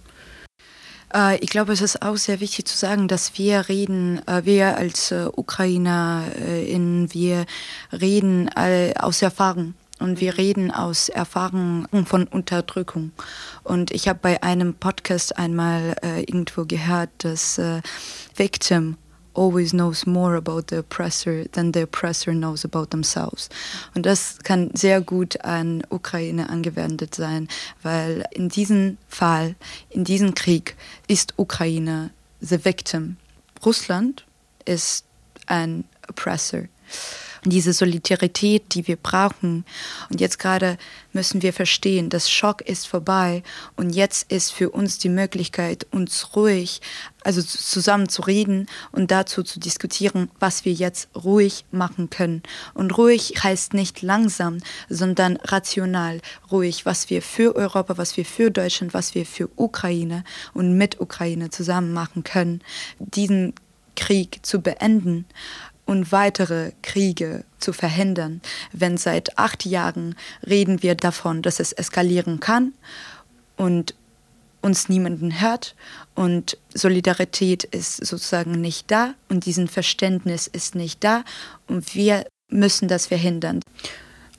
[1.14, 4.76] Äh, ich glaube, es ist auch sehr wichtig zu sagen, dass wir reden, äh, wir
[4.76, 7.46] als äh, UkrainerInnen, wir
[7.92, 13.12] reden aus Erfahrung und wir reden aus Erfahrung von Unterdrückung.
[13.62, 17.60] Und ich habe bei einem Podcast einmal irgendwo gehört, dass
[18.34, 18.96] Victim
[19.34, 23.48] always knows more about the oppressor than the oppressor knows about themselves.
[23.94, 27.48] Und das kann sehr gut an Ukraine angewendet sein,
[27.82, 29.54] weil in diesem Fall,
[29.90, 30.76] in diesem Krieg
[31.08, 33.16] ist Ukraine the victim.
[33.64, 34.24] Russland
[34.64, 35.04] ist
[35.46, 36.68] ein oppressor
[37.44, 39.64] diese Solidarität, die wir brauchen.
[40.10, 40.78] Und jetzt gerade
[41.12, 43.42] müssen wir verstehen, das Schock ist vorbei
[43.76, 46.80] und jetzt ist für uns die Möglichkeit, uns ruhig,
[47.24, 52.42] also zusammen zu reden und dazu zu diskutieren, was wir jetzt ruhig machen können.
[52.74, 58.50] Und ruhig heißt nicht langsam, sondern rational ruhig, was wir für Europa, was wir für
[58.50, 60.24] Deutschland, was wir für Ukraine
[60.54, 62.62] und mit Ukraine zusammen machen können,
[62.98, 63.54] diesen
[63.94, 65.26] Krieg zu beenden
[65.92, 68.40] und weitere Kriege zu verhindern.
[68.72, 72.72] Wenn seit acht Jahren reden wir davon, dass es eskalieren kann
[73.56, 73.94] und
[74.62, 75.74] uns niemanden hört
[76.14, 81.24] und Solidarität ist sozusagen nicht da und diesen Verständnis ist nicht da
[81.66, 83.60] und wir müssen das verhindern.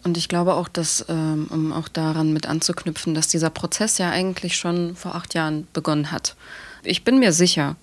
[0.04, 4.10] Und ich glaube auch, dass, ähm, um auch daran mit anzuknüpfen, dass dieser Prozess ja
[4.10, 6.36] eigentlich schon vor acht Jahren begonnen hat.
[6.84, 7.76] Ich bin mir sicher,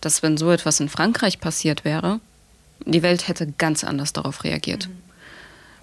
[0.00, 2.20] dass wenn so etwas in Frankreich passiert wäre,
[2.84, 4.88] die Welt hätte ganz anders darauf reagiert.
[4.88, 5.04] Mhm.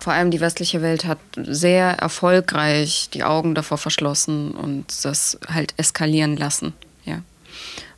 [0.02, 5.76] Vor allem die westliche Welt hat sehr erfolgreich die Augen davor verschlossen und das halt
[5.78, 6.74] eskalieren lassen.
[7.06, 7.22] Ja.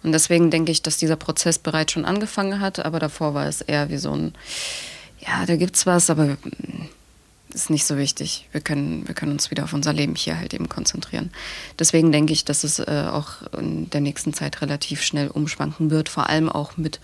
[0.04, 3.62] Und deswegen denke ich, dass dieser Prozess bereits schon angefangen hat, aber davor war es
[3.62, 4.34] eher wie so ein,
[5.26, 6.36] ja, da gibt's was, aber
[7.54, 8.50] ist nicht so wichtig.
[8.52, 11.32] Wir können, wir können uns wieder auf unser Leben hier halt eben konzentrieren.
[11.80, 16.10] Deswegen denke ich, dass es äh, auch in der nächsten Zeit relativ schnell umschwanken wird,
[16.10, 17.00] vor allem auch mit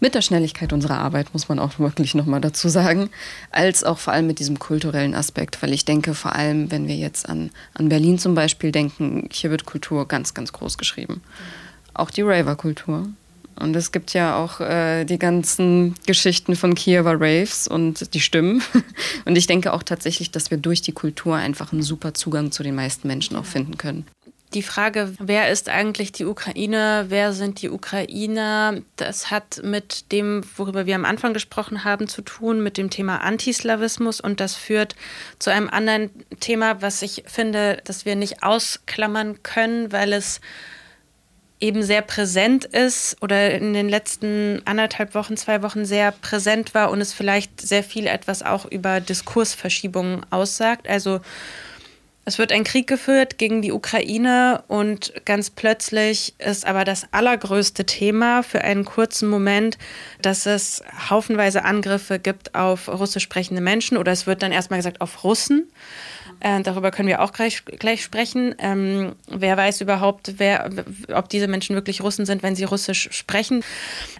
[0.00, 3.10] mit der Schnelligkeit unserer Arbeit, muss man auch wirklich nochmal dazu sagen,
[3.50, 6.96] als auch vor allem mit diesem kulturellen Aspekt, weil ich denke, vor allem, wenn wir
[6.96, 11.22] jetzt an, an Berlin zum Beispiel denken, hier wird Kultur ganz, ganz groß geschrieben.
[11.94, 13.08] Auch die Raver-Kultur.
[13.58, 18.62] Und es gibt ja auch äh, die ganzen Geschichten von Kiewer Raves und die Stimmen.
[19.24, 22.62] Und ich denke auch tatsächlich, dass wir durch die Kultur einfach einen super Zugang zu
[22.62, 24.04] den meisten Menschen auch finden können
[24.54, 30.42] die Frage, wer ist eigentlich die Ukraine, wer sind die Ukrainer, das hat mit dem,
[30.56, 34.20] worüber wir am Anfang gesprochen haben, zu tun, mit dem Thema Antislawismus.
[34.20, 34.94] Und das führt
[35.38, 40.40] zu einem anderen Thema, was ich finde, dass wir nicht ausklammern können, weil es
[41.58, 46.90] eben sehr präsent ist oder in den letzten anderthalb Wochen, zwei Wochen sehr präsent war
[46.90, 50.86] und es vielleicht sehr viel etwas auch über Diskursverschiebungen aussagt.
[50.88, 51.20] Also
[52.28, 57.86] es wird ein Krieg geführt gegen die Ukraine und ganz plötzlich ist aber das allergrößte
[57.86, 59.78] Thema für einen kurzen Moment,
[60.22, 65.00] dass es haufenweise Angriffe gibt auf russisch sprechende Menschen oder es wird dann erstmal gesagt
[65.00, 65.70] auf Russen.
[66.46, 68.54] Äh, darüber können wir auch gleich, gleich sprechen.
[68.60, 70.70] Ähm, wer weiß überhaupt, wer,
[71.12, 73.64] ob diese Menschen wirklich Russen sind, wenn sie Russisch sprechen.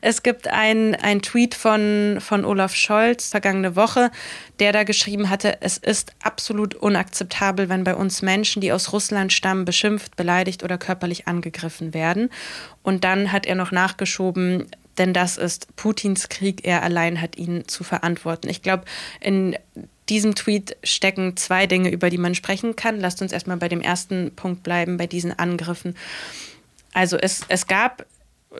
[0.00, 4.10] Es gibt ein, Tweet von, von Olaf Scholz vergangene Woche,
[4.58, 9.32] der da geschrieben hatte, es ist absolut unakzeptabel, wenn bei uns Menschen, die aus Russland
[9.32, 12.30] stammen, beschimpft, beleidigt oder körperlich angegriffen werden.
[12.82, 14.66] Und dann hat er noch nachgeschoben,
[14.98, 18.48] denn das ist Putins Krieg, er allein hat ihn zu verantworten.
[18.48, 18.84] Ich glaube,
[19.20, 19.56] in
[20.08, 23.00] diesem Tweet stecken zwei Dinge, über die man sprechen kann.
[23.00, 25.96] Lasst uns erstmal bei dem ersten Punkt bleiben, bei diesen Angriffen.
[26.92, 28.06] Also es, es gab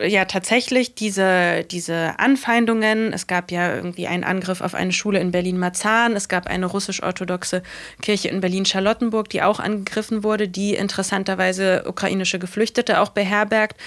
[0.05, 3.13] ja tatsächlich diese, diese Anfeindungen.
[3.13, 6.15] Es gab ja irgendwie einen Angriff auf eine Schule in Berlin-Marzahn.
[6.15, 7.63] Es gab eine russisch-orthodoxe
[8.01, 13.77] Kirche in Berlin-Charlottenburg, die auch angegriffen wurde, die interessanterweise ukrainische Geflüchtete auch beherbergt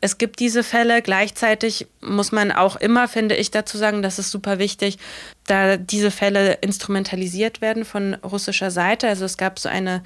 [0.00, 1.02] es gibt diese Fälle.
[1.02, 4.98] Gleichzeitig muss man auch immer, finde ich, dazu sagen, das ist super wichtig,
[5.46, 9.08] da diese Fälle instrumentalisiert werden von russischer Seite.
[9.08, 10.02] Also es gab so eine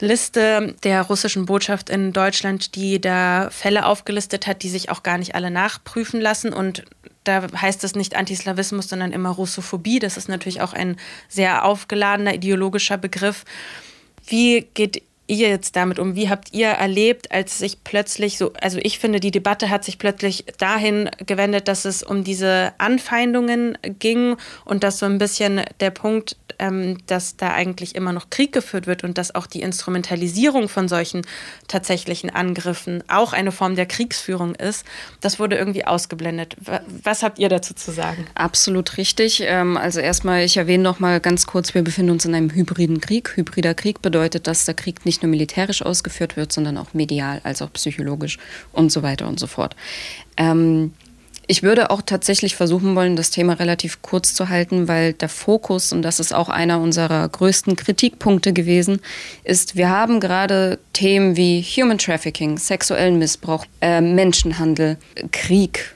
[0.00, 5.18] Liste der russischen Botschaft in Deutschland, die da Fälle aufgelistet hat, die sich auch gar
[5.18, 6.84] nicht alle nachprüfen lassen und
[7.24, 9.98] da heißt es nicht Antislawismus, sondern immer Russophobie.
[9.98, 10.96] Das ist natürlich auch ein
[11.28, 13.44] sehr aufgeladener ideologischer Begriff.
[14.26, 16.16] Wie geht ihr jetzt damit um?
[16.16, 19.98] Wie habt ihr erlebt, als sich plötzlich so, also ich finde, die Debatte hat sich
[19.98, 25.90] plötzlich dahin gewendet, dass es um diese Anfeindungen ging und dass so ein bisschen der
[25.90, 30.68] Punkt, ähm, dass da eigentlich immer noch Krieg geführt wird und dass auch die Instrumentalisierung
[30.68, 31.22] von solchen
[31.68, 34.84] tatsächlichen Angriffen auch eine Form der Kriegsführung ist,
[35.20, 36.56] das wurde irgendwie ausgeblendet.
[37.02, 38.26] Was habt ihr dazu zu sagen?
[38.34, 39.42] Absolut richtig.
[39.44, 43.00] Ähm, also erstmal, ich erwähne noch mal ganz kurz, wir befinden uns in einem hybriden
[43.00, 43.36] Krieg.
[43.36, 47.62] Hybrider Krieg bedeutet, dass der Krieg nicht nur militärisch ausgeführt wird, sondern auch medial, als
[47.62, 48.38] auch psychologisch
[48.72, 49.76] und so weiter und so fort.
[50.36, 50.92] Ähm,
[51.50, 55.92] ich würde auch tatsächlich versuchen wollen, das Thema relativ kurz zu halten, weil der Fokus,
[55.94, 59.00] und das ist auch einer unserer größten Kritikpunkte gewesen,
[59.44, 64.98] ist, wir haben gerade Themen wie Human Trafficking, sexuellen Missbrauch, äh, Menschenhandel,
[65.32, 65.94] Krieg,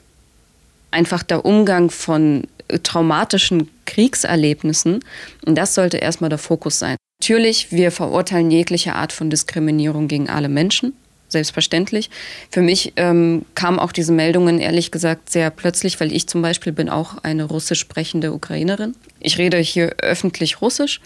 [0.90, 2.44] einfach der Umgang von
[2.82, 5.00] traumatischen Kriegserlebnissen.
[5.44, 6.96] Und das sollte erstmal der Fokus sein.
[7.20, 10.94] Natürlich, wir verurteilen jegliche Art von Diskriminierung gegen alle Menschen
[11.32, 12.10] selbstverständlich.
[12.50, 16.72] Für mich ähm, kamen auch diese Meldungen ehrlich gesagt sehr plötzlich, weil ich zum Beispiel
[16.72, 18.94] bin auch eine russisch sprechende Ukrainerin.
[19.20, 21.00] Ich rede hier öffentlich Russisch.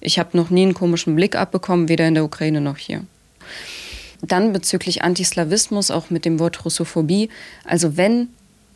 [0.00, 3.04] Ich habe noch nie einen komischen Blick abbekommen, weder in der Ukraine noch hier.
[4.20, 7.30] Dann bezüglich Antislawismus, auch mit dem Wort Russophobie.
[7.64, 8.28] Also wenn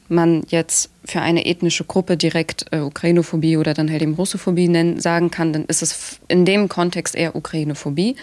[0.09, 5.01] man jetzt für eine ethnische Gruppe direkt äh, Ukrainophobie oder dann halt eben Russophobie nennen,
[5.01, 8.17] sagen kann, dann ist es in dem Kontext eher Ukrainophobie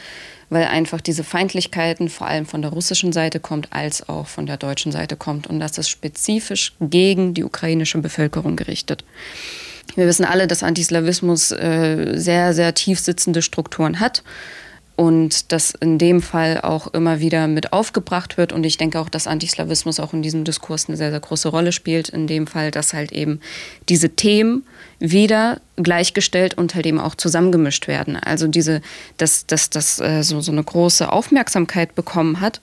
[0.49, 4.57] weil einfach diese Feindlichkeiten vor allem von der russischen Seite kommt, als auch von der
[4.57, 5.47] deutschen Seite kommt.
[5.47, 9.03] Und das ist spezifisch gegen die ukrainische Bevölkerung gerichtet.
[9.95, 14.23] Wir wissen alle, dass Antislawismus äh, sehr, sehr tief sitzende Strukturen hat
[14.99, 18.51] und das in dem Fall auch immer wieder mit aufgebracht wird.
[18.51, 21.71] Und ich denke auch, dass Antislawismus auch in diesem Diskurs eine sehr, sehr große Rolle
[21.71, 22.09] spielt.
[22.09, 23.39] In dem Fall, dass halt eben
[23.87, 24.65] diese Themen
[24.99, 28.17] wieder gleichgestellt und halt eben auch zusammengemischt werden.
[28.17, 28.81] Also diese,
[29.15, 32.59] dass das, äh, so, so eine große Aufmerksamkeit bekommen hat,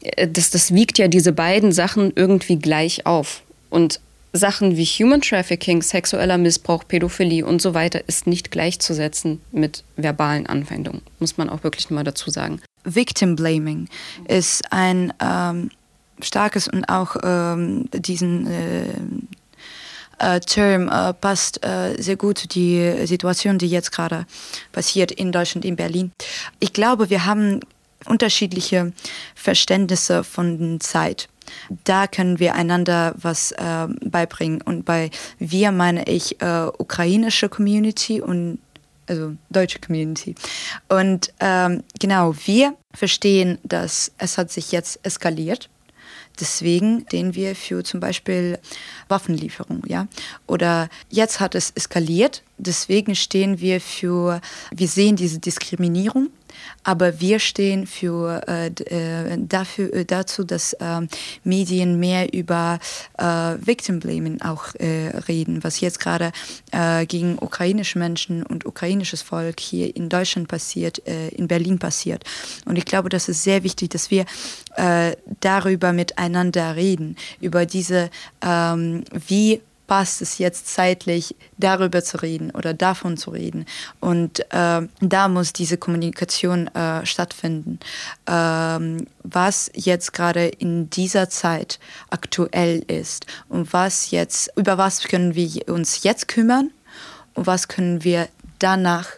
[0.00, 3.42] äh, das, das wiegt ja diese beiden Sachen irgendwie gleich auf.
[3.68, 4.00] Und
[4.32, 10.46] Sachen wie Human Trafficking, sexueller Missbrauch, Pädophilie und so weiter ist nicht gleichzusetzen mit verbalen
[10.46, 12.60] Anfeindungen, muss man auch wirklich mal dazu sagen.
[12.84, 13.88] Victim Blaming
[14.26, 15.70] ist ein ähm,
[16.20, 18.84] starkes und auch ähm, diesen äh,
[20.18, 24.26] äh, Term äh, passt äh, sehr gut zu die Situation, die jetzt gerade
[24.72, 26.12] passiert in Deutschland, in Berlin.
[26.60, 27.60] Ich glaube, wir haben
[28.04, 28.92] unterschiedliche
[29.34, 31.28] Verständnisse von Zeit.
[31.84, 34.62] Da können wir einander was äh, beibringen.
[34.62, 38.58] Und bei wir meine ich äh, ukrainische Community und
[39.06, 40.34] also deutsche Community.
[40.88, 45.70] Und ähm, genau, wir verstehen, dass es hat sich jetzt eskaliert
[46.40, 48.58] Deswegen stehen wir für zum Beispiel
[49.08, 50.06] Waffenlieferung, ja.
[50.46, 56.30] Oder jetzt hat es eskaliert, deswegen stehen wir für, wir sehen diese Diskriminierung
[56.88, 61.02] aber wir stehen für, äh, äh dafür, äh, dazu, dass äh,
[61.44, 62.78] Medien mehr über
[63.18, 63.24] äh,
[63.60, 66.32] Victim Blaming auch äh, reden, was jetzt gerade
[67.08, 72.24] gegen ukrainische Menschen und ukrainisches Volk hier in Deutschland passiert, in Berlin passiert.
[72.66, 74.26] Und ich glaube, das ist sehr wichtig, dass wir
[75.40, 78.10] darüber miteinander reden, über diese,
[78.44, 83.66] ähm, wie passt es jetzt zeitlich, darüber zu reden oder davon zu reden.
[83.98, 87.80] Und äh, da muss diese Kommunikation äh, stattfinden.
[88.28, 95.34] Ähm, was jetzt gerade in dieser Zeit aktuell ist und was jetzt, über was können
[95.34, 96.70] wir uns jetzt kümmern
[97.34, 99.08] und was können wir danach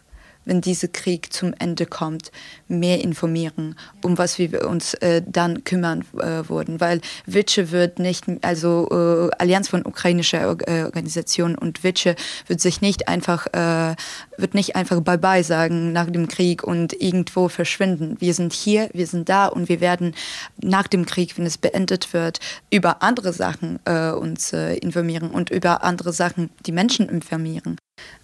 [0.44, 2.32] wenn dieser Krieg zum Ende kommt,
[2.68, 6.80] mehr informieren, um was wir uns äh, dann kümmern äh, würden.
[6.80, 12.80] Weil Witsche wird nicht, also äh, Allianz von ukrainischer äh, Organisationen und Witsche wird sich
[12.80, 13.94] nicht einfach, äh,
[14.36, 18.16] wird nicht einfach Bye-bye sagen nach dem Krieg und irgendwo verschwinden.
[18.20, 20.14] Wir sind hier, wir sind da und wir werden
[20.60, 25.84] nach dem Krieg, wenn es beendet wird, über andere Sachen äh, uns informieren und über
[25.84, 27.76] andere Sachen die Menschen informieren.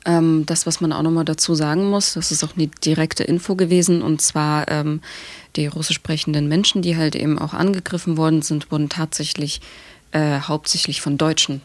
[0.05, 3.57] Ähm, das, was man auch nochmal dazu sagen muss, das ist auch eine direkte Info
[3.57, 5.01] gewesen, und zwar ähm,
[5.57, 9.61] die russisch sprechenden Menschen, die halt eben auch angegriffen worden sind, wurden tatsächlich
[10.13, 11.63] äh, hauptsächlich von Deutschen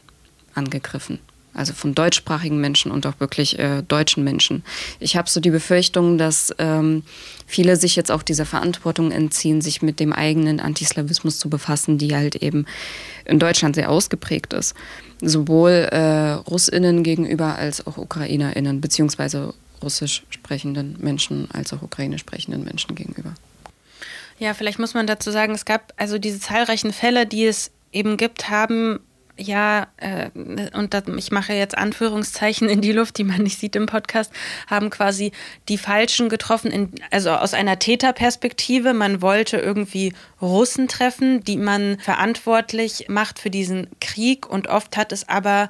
[0.56, 1.19] angegriffen
[1.54, 4.64] also von deutschsprachigen Menschen und auch wirklich äh, deutschen Menschen.
[5.00, 7.04] Ich habe so die Befürchtung, dass ähm,
[7.46, 12.16] viele sich jetzt auch dieser Verantwortung entziehen, sich mit dem eigenen Antislawismus zu befassen, die
[12.16, 12.66] halt eben
[13.26, 14.76] in Deutschland sehr ausgeprägt ist.
[15.22, 22.63] Sowohl äh, Russinnen gegenüber als auch Ukrainerinnen, beziehungsweise russisch sprechenden Menschen als auch ukrainisch sprechenden
[22.63, 23.34] Menschen gegenüber.
[24.40, 28.17] Ja, vielleicht muss man dazu sagen, es gab also diese zahlreichen Fälle, die es eben
[28.17, 29.00] gibt, haben
[29.42, 30.29] ja, äh,
[30.73, 34.31] und das, ich mache jetzt Anführungszeichen in die Luft, die man nicht sieht im Podcast,
[34.67, 35.31] haben quasi
[35.67, 38.94] die Falschen getroffen, in, also aus einer Täterperspektive.
[38.94, 45.12] Man wollte irgendwie Russen treffen, die man verantwortlich macht für diesen Krieg und oft hat
[45.12, 45.69] es aber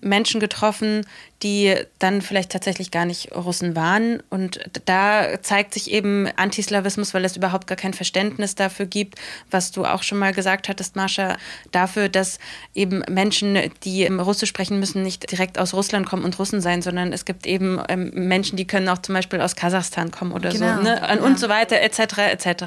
[0.00, 1.04] Menschen getroffen,
[1.42, 4.22] die dann vielleicht tatsächlich gar nicht Russen waren.
[4.28, 9.14] Und da zeigt sich eben Antislawismus, weil es überhaupt gar kein Verständnis dafür gibt,
[9.50, 11.36] was du auch schon mal gesagt hattest, Marsha,
[11.70, 12.38] dafür, dass
[12.74, 17.12] eben Menschen, die Russisch sprechen müssen, nicht direkt aus Russland kommen und Russen sein, sondern
[17.12, 20.76] es gibt eben ähm, Menschen, die können auch zum Beispiel aus Kasachstan kommen oder genau.
[20.76, 20.82] so.
[20.82, 21.00] Ne?
[21.00, 21.22] Und, ja.
[21.22, 22.64] und so weiter, etc., etc.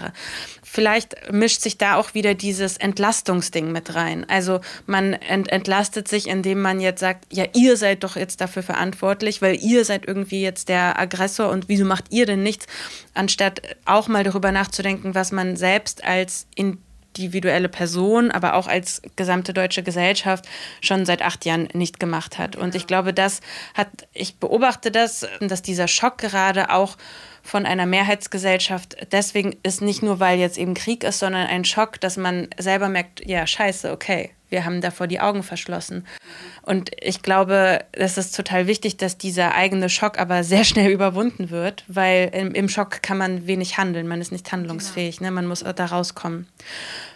[0.64, 4.26] Vielleicht mischt sich da auch wieder dieses Entlastungsding mit rein.
[4.30, 8.61] Also man ent entlastet sich, indem man jetzt sagt, ja, ihr seid doch jetzt dafür
[8.64, 12.68] verantwortlich, weil ihr seid irgendwie jetzt der Aggressor und wieso macht ihr denn nichts,
[13.14, 19.54] anstatt auch mal darüber nachzudenken, was man selbst als individuelle Person, aber auch als gesamte
[19.54, 20.46] deutsche Gesellschaft
[20.82, 22.56] schon seit acht Jahren nicht gemacht hat.
[22.56, 23.42] Und ich glaube, das
[23.74, 26.98] hat, ich beobachte das, dass dieser Schock gerade auch
[27.44, 32.00] von einer Mehrheitsgesellschaft deswegen ist nicht nur, weil jetzt eben Krieg ist, sondern ein Schock,
[32.00, 36.06] dass man selber merkt, ja, scheiße, okay, wir haben davor die Augen verschlossen.
[36.64, 41.50] Und ich glaube, es ist total wichtig, dass dieser eigene Schock aber sehr schnell überwunden
[41.50, 45.30] wird, weil im, im Schock kann man wenig handeln, man ist nicht handlungsfähig, genau.
[45.30, 45.36] ne?
[45.36, 46.48] man muss da rauskommen.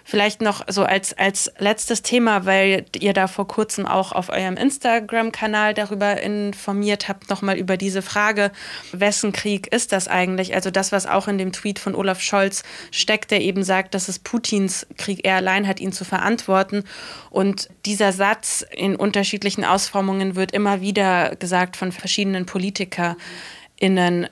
[0.07, 4.55] Vielleicht noch so als, als letztes Thema, weil ihr da vor kurzem auch auf eurem
[4.55, 8.51] Instagram-Kanal darüber informiert habt, nochmal über diese Frage,
[8.91, 10.53] wessen Krieg ist das eigentlich?
[10.53, 14.07] Also das, was auch in dem Tweet von Olaf Scholz steckt, der eben sagt, dass
[14.07, 16.83] es Putins Krieg, er allein hat ihn zu verantworten.
[17.31, 24.27] Und dieser Satz in unterschiedlichen Ausformungen wird immer wieder gesagt von verschiedenen PolitikerInnen.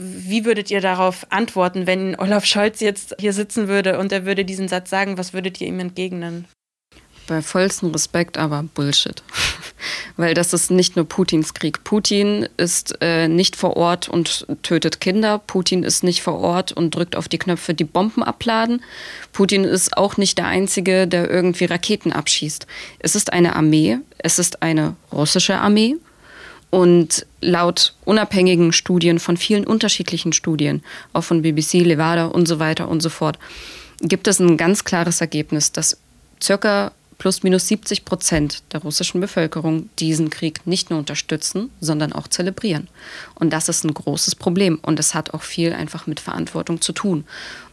[0.00, 4.44] Wie würdet ihr darauf antworten, wenn Olaf Scholz jetzt hier sitzen würde und er würde
[4.44, 5.18] diesen Satz sagen?
[5.18, 6.44] Was würdet ihr ihm entgegnen?
[7.26, 9.24] Bei vollstem Respekt, aber Bullshit.
[10.16, 11.82] Weil das ist nicht nur Putins Krieg.
[11.82, 15.40] Putin ist äh, nicht vor Ort und tötet Kinder.
[15.40, 18.84] Putin ist nicht vor Ort und drückt auf die Knöpfe, die Bomben abladen.
[19.32, 22.68] Putin ist auch nicht der Einzige, der irgendwie Raketen abschießt.
[23.00, 23.98] Es ist eine Armee.
[24.18, 25.96] Es ist eine russische Armee.
[26.70, 32.88] Und laut unabhängigen Studien von vielen unterschiedlichen Studien, auch von BBC, Levada und so weiter
[32.88, 33.38] und so fort,
[34.02, 35.96] gibt es ein ganz klares Ergebnis, dass
[36.42, 42.28] circa plus minus 70 Prozent der russischen Bevölkerung diesen Krieg nicht nur unterstützen, sondern auch
[42.28, 42.88] zelebrieren.
[43.34, 44.78] Und das ist ein großes Problem.
[44.82, 47.24] Und es hat auch viel einfach mit Verantwortung zu tun.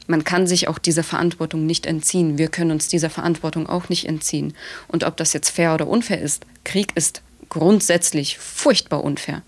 [0.07, 2.37] Man kann sich auch dieser Verantwortung nicht entziehen.
[2.37, 4.53] Wir können uns dieser Verantwortung auch nicht entziehen.
[4.87, 9.41] Und ob das jetzt fair oder unfair ist, Krieg ist grundsätzlich furchtbar unfair.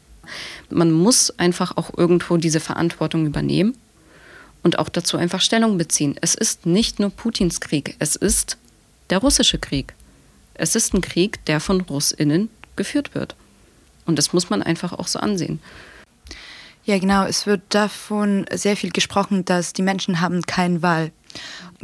[0.69, 3.77] Man muss einfach auch irgendwo diese Verantwortung übernehmen
[4.63, 6.15] und auch dazu einfach Stellung beziehen.
[6.21, 8.57] Es ist nicht nur Putins Krieg, es ist
[9.09, 9.93] der russische Krieg.
[10.53, 13.35] Es ist ein Krieg, der von Russinnen geführt wird.
[14.05, 15.59] Und das muss man einfach auch so ansehen.
[16.85, 17.25] Ja, genau.
[17.25, 21.11] Es wird davon sehr viel gesprochen, dass die Menschen haben keine Wahl.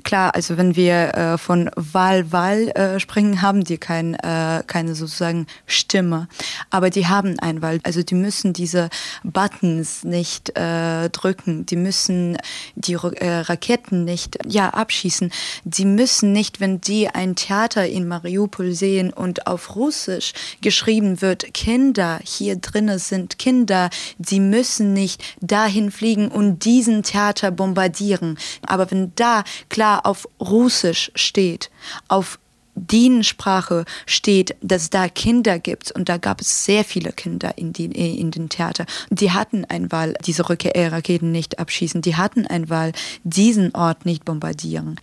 [0.03, 4.95] Klar, also wenn wir äh, von Wahl, Wahl äh, sprechen, haben die kein, äh, keine
[4.95, 6.27] sozusagen Stimme.
[6.71, 7.79] Aber die haben ein Wahl.
[7.83, 8.89] Also die müssen diese
[9.23, 11.67] Buttons nicht äh, drücken.
[11.67, 12.37] Die müssen
[12.75, 15.31] die äh, Raketen nicht ja, abschießen.
[15.63, 21.53] Die müssen nicht, wenn die ein Theater in Mariupol sehen und auf Russisch geschrieben wird,
[21.53, 28.39] Kinder, hier drinnen sind Kinder, die müssen nicht dahin fliegen und diesen Theater bombardieren.
[28.65, 29.32] Aber wenn da
[29.69, 31.71] klar auf Russisch steht,
[32.07, 32.39] auf
[32.75, 37.85] Dienensprache steht, dass da Kinder gibt und da gab es sehr viele Kinder in, die,
[37.85, 38.85] in den Theater.
[39.09, 42.01] Die hatten ein Wahl, diese Raketen nicht abschießen.
[42.01, 44.99] Die hatten ein Wahl, diesen Ort nicht bombardieren.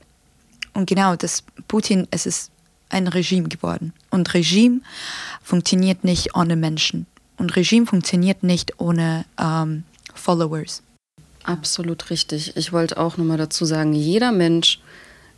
[0.74, 2.50] Und genau, das Putin, es ist
[2.88, 3.92] ein Regime geworden.
[4.10, 4.80] Und Regime
[5.42, 7.06] funktioniert nicht ohne Menschen.
[7.38, 10.82] Und Regime funktioniert nicht ohne ähm, Followers.
[11.44, 12.56] Absolut richtig.
[12.56, 14.80] Ich wollte auch nochmal dazu sagen, jeder Mensch,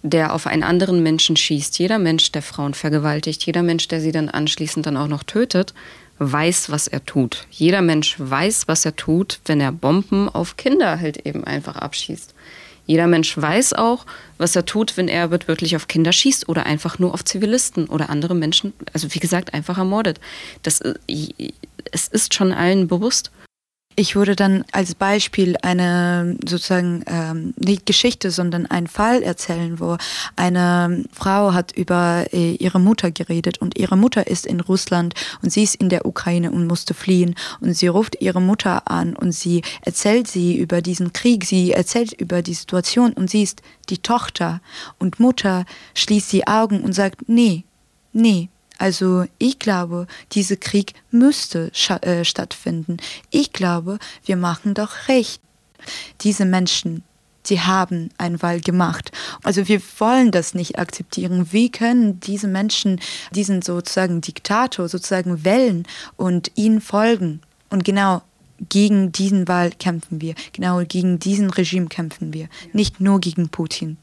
[0.02, 4.12] der auf einen anderen Menschen schießt, jeder Mensch, der Frauen vergewaltigt, jeder Mensch, der sie
[4.12, 5.74] dann anschließend dann auch noch tötet,
[6.18, 7.46] weiß, was er tut.
[7.50, 12.34] Jeder Mensch weiß, was er tut, wenn er Bomben auf Kinder halt eben einfach abschießt.
[12.84, 14.06] Jeder Mensch weiß auch,
[14.38, 18.10] was er tut, wenn er wirklich auf Kinder schießt oder einfach nur auf Zivilisten oder
[18.10, 20.18] andere Menschen, also wie gesagt, einfach ermordet.
[20.62, 20.94] Das, äh,
[21.92, 23.30] es ist schon allen bewusst.
[23.94, 29.98] Ich würde dann als Beispiel eine sozusagen ähm, nicht Geschichte, sondern einen Fall erzählen, wo
[30.34, 35.52] eine Frau hat über äh, ihre Mutter geredet und ihre Mutter ist in Russland und
[35.52, 39.32] sie ist in der Ukraine und musste fliehen und sie ruft ihre Mutter an und
[39.32, 43.98] sie erzählt sie über diesen Krieg, sie erzählt über die Situation und sie ist die
[43.98, 44.62] Tochter
[44.98, 47.64] und Mutter schließt die Augen und sagt, nee,
[48.12, 48.48] nee,
[48.82, 51.70] Also ich glaube, dieser Krieg müsste
[52.00, 52.96] äh, stattfinden.
[53.30, 55.40] Ich glaube, wir machen doch recht.
[56.22, 57.04] Diese Menschen,
[57.44, 59.12] sie haben eine Wahl gemacht.
[59.44, 61.52] Also wir wollen das nicht akzeptieren.
[61.52, 67.40] Wie können diese Menschen diesen sozusagen Diktator sozusagen wählen und ihnen folgen?
[67.70, 68.22] Und genau
[68.68, 70.34] gegen diesen Wahl kämpfen wir.
[70.52, 72.48] Genau gegen diesen Regime kämpfen wir.
[72.72, 73.96] Nicht nur gegen Putin.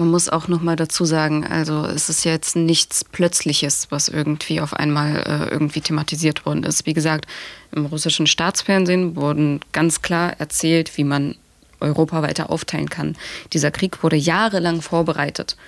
[0.00, 4.62] Man muss auch noch mal dazu sagen, also es ist jetzt nichts Plötzliches, was irgendwie
[4.62, 6.86] auf einmal äh, irgendwie thematisiert worden ist.
[6.86, 7.26] Wie gesagt,
[7.70, 11.34] im russischen Staatsfernsehen wurden ganz klar erzählt, wie man
[11.80, 13.14] Europa weiter aufteilen kann.
[13.52, 15.58] Dieser Krieg wurde jahrelang vorbereitet.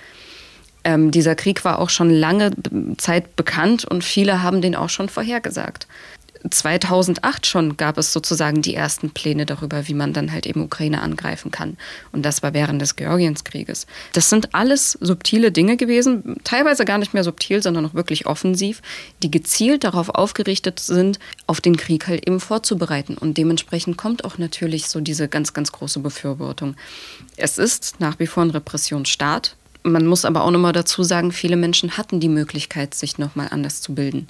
[0.83, 2.53] Ähm, dieser Krieg war auch schon lange
[2.97, 5.87] Zeit bekannt und viele haben den auch schon vorhergesagt.
[6.49, 11.01] 2008 schon gab es sozusagen die ersten Pläne darüber, wie man dann halt eben Ukraine
[11.01, 11.77] angreifen kann.
[12.11, 13.87] Und das war während des Georgienskrieges.
[14.13, 18.81] Das sind alles subtile Dinge gewesen, teilweise gar nicht mehr subtil, sondern auch wirklich offensiv,
[19.21, 23.17] die gezielt darauf aufgerichtet sind, auf den Krieg halt eben vorzubereiten.
[23.17, 26.75] Und dementsprechend kommt auch natürlich so diese ganz, ganz große Befürwortung.
[27.37, 29.55] Es ist nach wie vor ein Repressionsstaat.
[29.83, 33.81] Man muss aber auch nochmal dazu sagen, viele Menschen hatten die Möglichkeit, sich nochmal anders
[33.81, 34.27] zu bilden.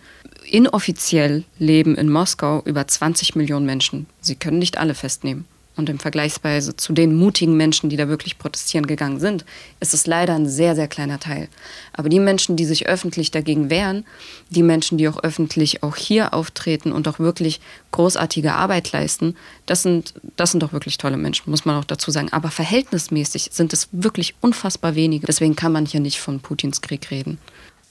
[0.49, 4.07] Inoffiziell leben in Moskau über 20 Millionen Menschen.
[4.19, 5.45] Sie können nicht alle festnehmen.
[5.75, 9.43] Und im Vergleichsweise zu den mutigen Menschen, die da wirklich protestieren gegangen sind,
[9.79, 11.49] ist es leider ein sehr, sehr kleiner Teil.
[11.93, 14.05] Aber die Menschen, die sich öffentlich dagegen wehren,
[14.51, 17.59] die Menschen, die auch öffentlich auch hier auftreten und auch wirklich
[17.91, 22.11] großartige Arbeit leisten, das sind, das sind doch wirklich tolle Menschen, muss man auch dazu
[22.11, 22.31] sagen.
[22.31, 25.25] Aber verhältnismäßig sind es wirklich unfassbar wenige.
[25.25, 27.39] Deswegen kann man hier nicht von Putins Krieg reden.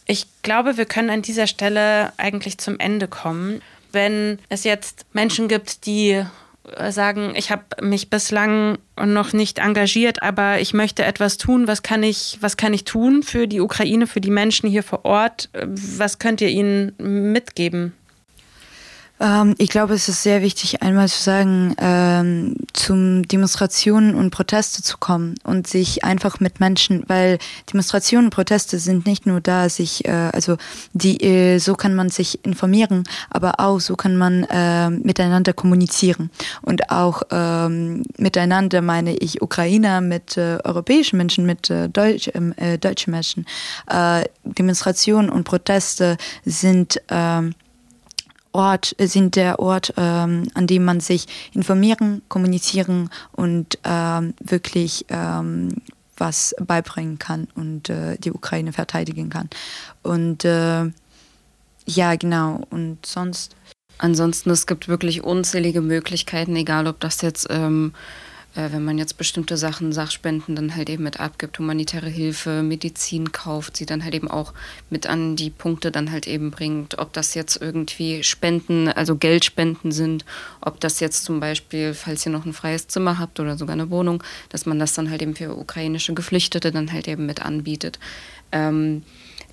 [0.07, 3.61] Ich glaube, wir können an dieser Stelle eigentlich zum Ende kommen.
[3.93, 6.24] Wenn es jetzt Menschen gibt, die
[6.90, 11.66] sagen, ich habe mich bislang noch nicht engagiert, aber ich möchte etwas tun.
[11.66, 15.04] Was kann ich, was kann ich tun für die Ukraine, für die Menschen hier vor
[15.04, 15.50] Ort?
[15.52, 17.92] Was könnt ihr ihnen mitgeben?
[19.23, 24.83] Ähm, ich glaube, es ist sehr wichtig, einmal zu sagen, ähm, zum Demonstrationen und Proteste
[24.83, 27.39] zu kommen und sich einfach mit Menschen, weil
[27.73, 30.57] Demonstrationen und Proteste sind nicht nur da, sich, äh, also
[30.93, 36.31] die, äh, so kann man sich informieren, aber auch so kann man äh, miteinander kommunizieren
[36.62, 42.55] und auch ähm, miteinander meine ich Ukrainer mit äh, europäischen Menschen, mit äh, Deutsch, ähm,
[42.57, 43.47] äh, deutschen Menschen.
[44.45, 47.43] Demonstrationen und Proteste sind äh,
[48.53, 55.76] Ort sind der Ort, ähm, an dem man sich informieren, kommunizieren und ähm, wirklich ähm,
[56.16, 59.48] was beibringen kann und äh, die Ukraine verteidigen kann.
[60.03, 60.84] Und äh,
[61.86, 62.61] ja, genau.
[62.70, 63.57] Und sonst.
[63.98, 69.16] Ansonsten, es gibt wirklich unzählige Möglichkeiten, egal ob das jetzt ähm, äh, wenn man jetzt
[69.16, 74.14] bestimmte Sachen, Sachspenden dann halt eben mit abgibt, humanitäre Hilfe, Medizin kauft, sie dann halt
[74.14, 74.53] eben auch
[74.90, 79.90] mit an die Punkte dann halt eben bringt, ob das jetzt irgendwie Spenden, also Geldspenden
[79.90, 80.24] sind,
[80.61, 83.90] ob das jetzt zum Beispiel, falls ihr noch ein freies Zimmer habt oder sogar eine
[83.90, 87.98] Wohnung, dass man das dann halt eben für ukrainische Geflüchtete dann halt eben mit anbietet.
[88.53, 89.03] Ähm,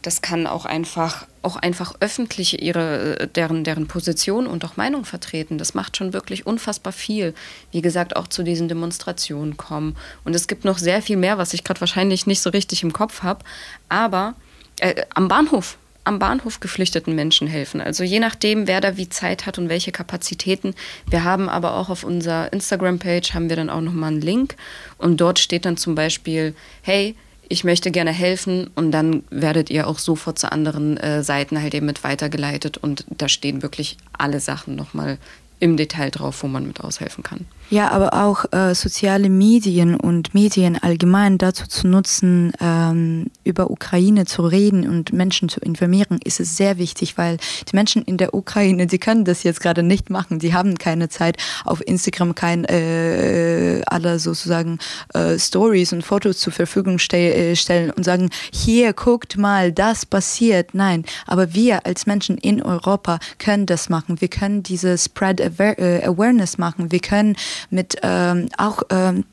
[0.02, 5.58] das kann auch einfach auch einfach öffentliche ihre deren deren Position und auch Meinung vertreten.
[5.58, 7.34] Das macht schon wirklich unfassbar viel.
[7.72, 11.54] Wie gesagt, auch zu diesen Demonstrationen kommen und es gibt noch sehr viel mehr, was
[11.54, 13.46] ich gerade wahrscheinlich nicht so richtig im Kopf habe,
[13.88, 14.36] aber
[14.80, 15.78] äh, am Bahnhof
[16.10, 17.82] am Bahnhof geflüchteten Menschen helfen.
[17.82, 20.74] Also je nachdem, wer da wie Zeit hat und welche Kapazitäten.
[21.08, 24.56] Wir haben aber auch auf unserer Instagram-Page haben wir dann auch nochmal einen Link
[24.98, 27.16] und dort steht dann zum Beispiel, hey,
[27.50, 31.74] ich möchte gerne helfen und dann werdet ihr auch sofort zu anderen äh, Seiten halt
[31.74, 35.18] eben mit weitergeleitet und da stehen wirklich alle Sachen nochmal
[35.60, 37.46] im Detail drauf, wo man mit aushelfen kann.
[37.72, 44.26] Ja, aber auch äh, soziale Medien und Medien allgemein dazu zu nutzen, ähm, über Ukraine
[44.26, 47.38] zu reden und Menschen zu informieren, ist es sehr wichtig, weil
[47.72, 50.40] die Menschen in der Ukraine, die können das jetzt gerade nicht machen.
[50.40, 54.80] Die haben keine Zeit auf Instagram, kein äh, alle sozusagen
[55.14, 60.08] äh, Stories und Fotos zur Verfügung stell, äh, stellen und sagen, hier guckt mal, das
[60.08, 60.74] passiert.
[60.74, 64.22] Nein, aber wir als Menschen in Europa können das machen.
[64.22, 66.92] Wir können diese Spread äh, Awareness machen.
[66.92, 67.36] Wir können
[67.70, 69.26] mit ähm, auch ähm,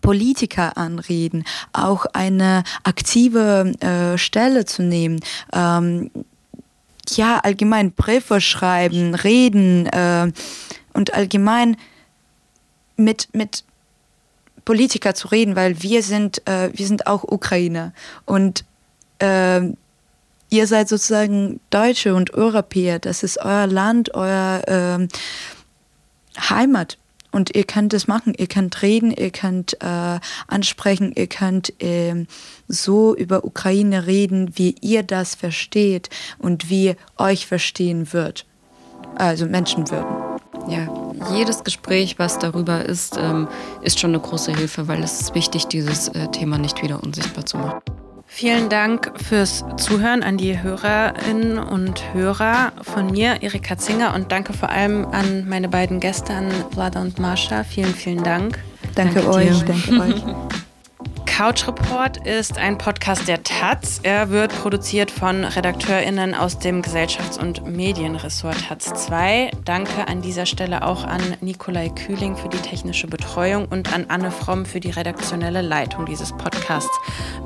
[0.00, 5.20] Politiker anreden, auch eine aktive äh, Stelle zu nehmen.
[5.52, 6.10] Ähm,
[7.10, 10.32] ja, allgemein Briefe schreiben, reden äh,
[10.92, 11.76] und allgemein
[12.96, 13.64] mit, mit
[14.64, 17.92] Politiker zu reden, weil wir sind, äh, wir sind auch Ukrainer
[18.24, 18.64] und
[19.20, 19.60] äh,
[20.50, 22.98] ihr seid sozusagen Deutsche und Europäer.
[22.98, 25.08] Das ist euer Land, euer äh,
[26.50, 26.98] Heimat.
[27.36, 28.32] Und ihr könnt es machen.
[28.36, 30.18] Ihr könnt reden, ihr könnt äh,
[30.48, 32.26] ansprechen, ihr könnt äh,
[32.66, 36.08] so über Ukraine reden, wie ihr das versteht
[36.38, 38.46] und wie euch verstehen wird.
[39.16, 40.40] Also Menschen würden.
[40.68, 40.88] Ja,
[41.34, 43.46] jedes Gespräch, was darüber ist, ähm,
[43.82, 47.44] ist schon eine große Hilfe, weil es ist wichtig, dieses äh, Thema nicht wieder unsichtbar
[47.44, 47.95] zu machen.
[48.26, 54.52] Vielen Dank fürs Zuhören an die Hörerinnen und Hörer von mir, Erika Zinger, und danke
[54.52, 57.64] vor allem an meine beiden Gäste, an Vlada und Marsha.
[57.64, 58.58] Vielen, vielen Dank.
[58.94, 60.22] Danke, danke euch, danke euch.
[61.36, 64.00] Couch Report ist ein Podcast der Taz.
[64.02, 69.50] Er wird produziert von RedakteurInnen aus dem Gesellschafts- und Medienressort Taz 2.
[69.62, 74.30] Danke an dieser Stelle auch an Nikolai Kühling für die technische Betreuung und an Anne
[74.30, 76.98] Fromm für die redaktionelle Leitung dieses Podcasts.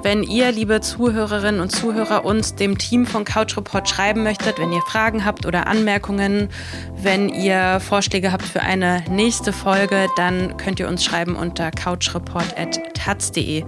[0.02, 4.72] Wenn ihr, liebe Zuhörerinnen und Zuhörer, uns dem Team von Couch Report schreiben möchtet, wenn
[4.72, 6.48] ihr Fragen habt oder Anmerkungen,
[6.94, 13.64] wenn ihr Vorschläge habt für eine nächste Folge, dann könnt ihr uns schreiben unter couchreport.taz.de.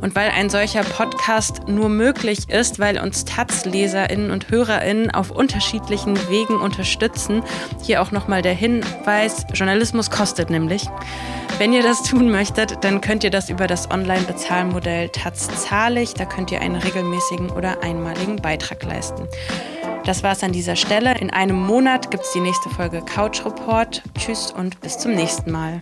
[0.00, 6.16] Und weil ein solcher Podcast nur möglich ist, weil uns Taz-LeserInnen und HörerInnen auf unterschiedlichen
[6.28, 7.42] Wegen unterstützen,
[7.82, 10.86] hier auch nochmal der Hinweis, Journalismus kostet nämlich.
[11.58, 16.12] Wenn ihr das tun möchtet, dann könnt ihr das über das Online-Bezahlmodell Taz zahlig.
[16.12, 19.26] Da könnt ihr einen regelmäßigen oder einmaligen Beitrag leisten.
[20.04, 21.18] Das war es an dieser Stelle.
[21.18, 24.02] In einem Monat gibt es die nächste Folge Couch Report.
[24.18, 25.80] Tschüss und bis zum nächsten Mal.